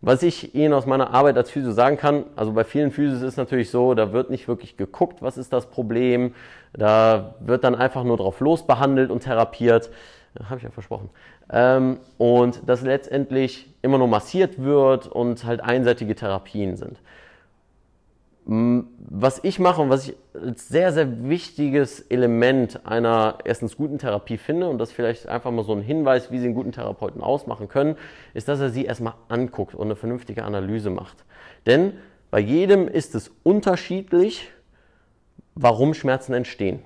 [0.00, 3.28] was ich Ihnen aus meiner Arbeit als Physio sagen kann, also bei vielen Physios ist
[3.28, 6.34] es natürlich so, da wird nicht wirklich geguckt, was ist das Problem.
[6.72, 9.90] Da wird dann einfach nur drauf losbehandelt und therapiert.
[10.44, 11.08] Habe ich ja versprochen.
[11.50, 16.98] Ähm, und dass letztendlich immer nur massiert wird und halt einseitige Therapien sind.
[18.98, 24.36] Was ich mache und was ich als sehr, sehr wichtiges Element einer erstens guten Therapie
[24.36, 27.68] finde und das vielleicht einfach mal so ein Hinweis, wie Sie einen guten Therapeuten ausmachen
[27.68, 27.96] können,
[28.34, 31.24] ist, dass er Sie erstmal anguckt und eine vernünftige Analyse macht.
[31.66, 31.94] Denn
[32.30, 34.50] bei jedem ist es unterschiedlich,
[35.54, 36.80] warum Schmerzen entstehen.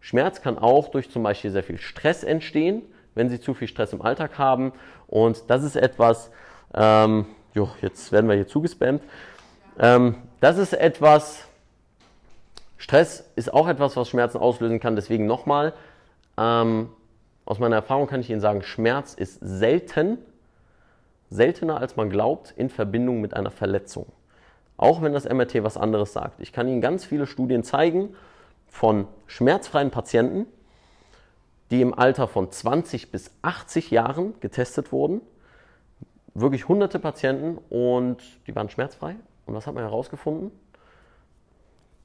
[0.00, 2.82] Schmerz kann auch durch zum Beispiel sehr viel Stress entstehen,
[3.14, 4.72] wenn Sie zu viel Stress im Alltag haben.
[5.06, 6.30] Und das ist etwas,
[6.74, 9.02] ähm, jo, jetzt werden wir hier zugespammt.
[9.78, 11.44] Ähm, das ist etwas,
[12.76, 14.96] Stress ist auch etwas, was Schmerzen auslösen kann.
[14.96, 15.72] Deswegen nochmal,
[16.36, 16.90] ähm,
[17.44, 20.18] aus meiner Erfahrung kann ich Ihnen sagen, Schmerz ist selten,
[21.30, 24.06] seltener als man glaubt, in Verbindung mit einer Verletzung.
[24.76, 26.40] Auch wenn das MRT was anderes sagt.
[26.40, 28.14] Ich kann Ihnen ganz viele Studien zeigen
[28.66, 30.46] von schmerzfreien Patienten,
[31.70, 35.22] die im Alter von 20 bis 80 Jahren getestet wurden.
[36.34, 39.16] Wirklich hunderte Patienten und die waren schmerzfrei
[39.46, 40.50] und was hat man herausgefunden?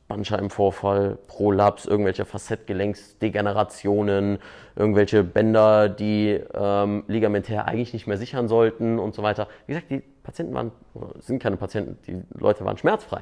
[0.08, 4.40] Bandscheibenvorfall, Prolaps, irgendwelche Facettgelenksdegenerationen,
[4.76, 9.48] irgendwelche Bänder, die ähm, ligamentär eigentlich nicht mehr sichern sollten und so weiter.
[9.68, 10.74] Wie gesagt, die Patienten waren,
[11.20, 13.22] sind keine Patienten, die Leute waren schmerzfrei.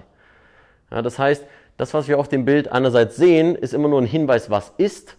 [0.89, 1.45] Ja, das heißt,
[1.77, 5.15] das, was wir auf dem Bild einerseits sehen, ist immer nur ein Hinweis, was ist,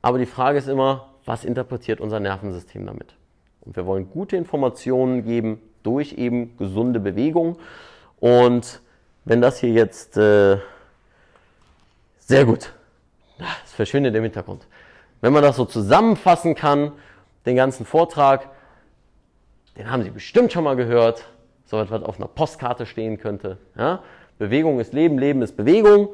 [0.00, 3.16] aber die Frage ist immer, was interpretiert unser Nervensystem damit?
[3.62, 7.58] Und wir wollen gute Informationen geben durch eben gesunde Bewegung.
[8.20, 8.80] Und
[9.24, 10.58] wenn das hier jetzt äh,
[12.18, 12.72] sehr gut,
[13.38, 14.66] das verschwindet im Hintergrund.
[15.20, 16.92] Wenn man das so zusammenfassen kann,
[17.46, 18.48] den ganzen Vortrag,
[19.76, 21.24] den haben Sie bestimmt schon mal gehört,
[21.64, 23.58] so etwas auf einer Postkarte stehen könnte.
[23.76, 24.02] Ja?
[24.38, 26.08] Bewegung ist Leben, Leben ist Bewegung.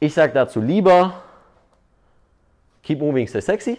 [0.00, 1.22] Ich sage dazu lieber,
[2.82, 3.78] keep moving, stay sexy.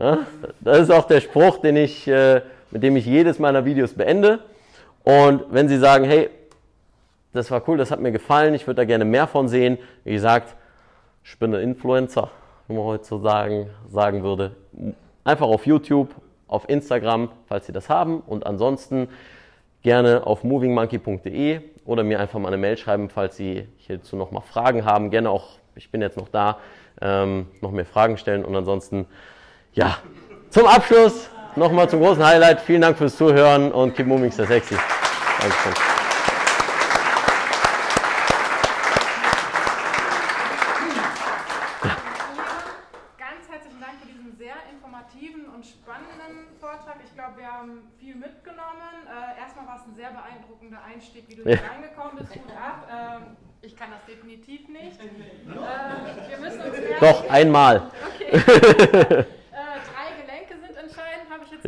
[0.00, 0.26] Ja?
[0.60, 4.40] Das ist auch der Spruch, den ich, äh, mit dem ich jedes meiner Videos beende.
[5.04, 6.30] Und wenn Sie sagen, hey,
[7.32, 10.12] das war cool, das hat mir gefallen, ich würde da gerne mehr von sehen, wie
[10.12, 10.54] gesagt,
[11.24, 12.30] ich bin ein Influencer,
[12.68, 14.56] wie man heute so sagen, würde.
[15.24, 16.14] Einfach auf YouTube,
[16.48, 18.20] auf Instagram, falls Sie das haben.
[18.20, 19.08] Und ansonsten
[19.82, 24.40] gerne auf movingmonkey.de oder mir einfach mal eine Mail schreiben, falls Sie hierzu noch mal
[24.40, 25.10] Fragen haben.
[25.10, 26.58] Gerne auch, ich bin jetzt noch da,
[27.00, 28.44] ähm, noch mehr Fragen stellen.
[28.44, 29.06] Und ansonsten,
[29.72, 29.98] ja,
[30.50, 32.60] zum Abschluss nochmal zum großen Highlight.
[32.60, 34.76] Vielen Dank fürs Zuhören und keep moving, stay sexy.
[35.40, 35.72] Dankeschön.
[43.18, 46.96] Ganz herzlichen Dank für diesen sehr informativen und spannenden Vortrag.
[47.04, 49.06] Ich glaube, wir haben viel mitgenommen.
[49.06, 52.32] Äh, erstmal war es ein sehr beeindruckender Einstieg, wie du hier reingekommen bist.
[52.32, 52.88] Gut ab.
[52.90, 54.98] Ähm, ich kann das definitiv nicht.
[55.00, 57.90] Äh, wir müssen uns Doch, einmal.
[58.14, 58.30] Okay.
[58.36, 60.72] äh, drei Gelenke sind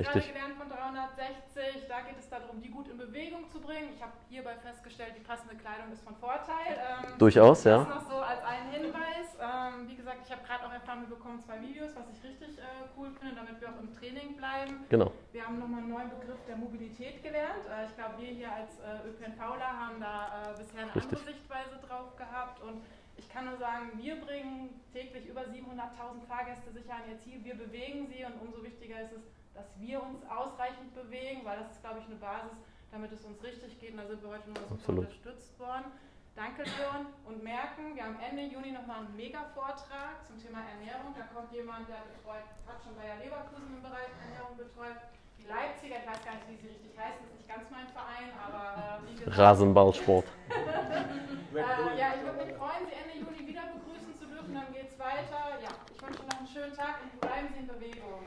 [0.01, 0.35] ich jetzt gerade Richtig.
[0.35, 1.89] gelernt von 360.
[1.89, 3.91] Da geht es darum, die gut in Bewegung zu bringen.
[3.95, 6.75] Ich habe hierbei festgestellt, die passende Kleidung ist von Vorteil.
[6.75, 7.95] Ähm, Durchaus, das ja.
[7.95, 9.39] noch so als einen Hinweis.
[9.39, 12.59] Ähm, wie gesagt, ich habe gerade auch erfahren, wir bekommen zwei Videos, was ich richtig
[12.59, 12.63] äh,
[12.97, 14.85] cool finde, damit wir auch im Training bleiben.
[14.89, 15.13] Genau.
[15.33, 17.67] Wir haben nochmal einen neuen Begriff der Mobilität gelernt.
[17.71, 21.19] Äh, ich glaube, wir hier als äh, ÖPNVler haben da äh, bisher eine Richtig.
[21.19, 22.61] andere Sichtweise drauf gehabt.
[22.63, 22.83] Und
[23.17, 27.45] ich kann nur sagen, wir bringen täglich über 700.000 Fahrgäste sicher an ihr Ziel.
[27.45, 29.23] Wir bewegen sie und umso wichtiger ist es,
[29.55, 32.59] dass wir uns ausreichend bewegen, weil das ist, glaube ich, eine Basis,
[32.91, 33.93] damit es uns richtig geht.
[33.93, 35.91] Und da sind wir heute nochmal super unterstützt worden.
[36.35, 37.07] Danke, Leon.
[37.27, 41.15] Und merken, wir haben Ende Juni nochmal einen Mega-Vortrag zum Thema Ernährung.
[41.15, 44.99] Da kommt jemand, der betreut, hat schon Bayer Leverkusen im Bereich Ernährung betreut.
[45.39, 48.35] Die Leipziger, ich weiß gar nicht, wie sie richtig heißen, ist nicht ganz mein Verein,
[48.35, 49.39] aber äh, wie gesagt.
[49.39, 50.27] Rasenballsport.
[51.55, 51.61] Äh,
[51.97, 54.53] ja, ich würde mich freuen, Sie Ende Juni wieder begrüßen zu dürfen.
[54.55, 55.55] Dann geht's weiter.
[55.63, 58.27] Ja, ich wünsche Ihnen noch einen schönen Tag und bleiben Sie in Bewegung.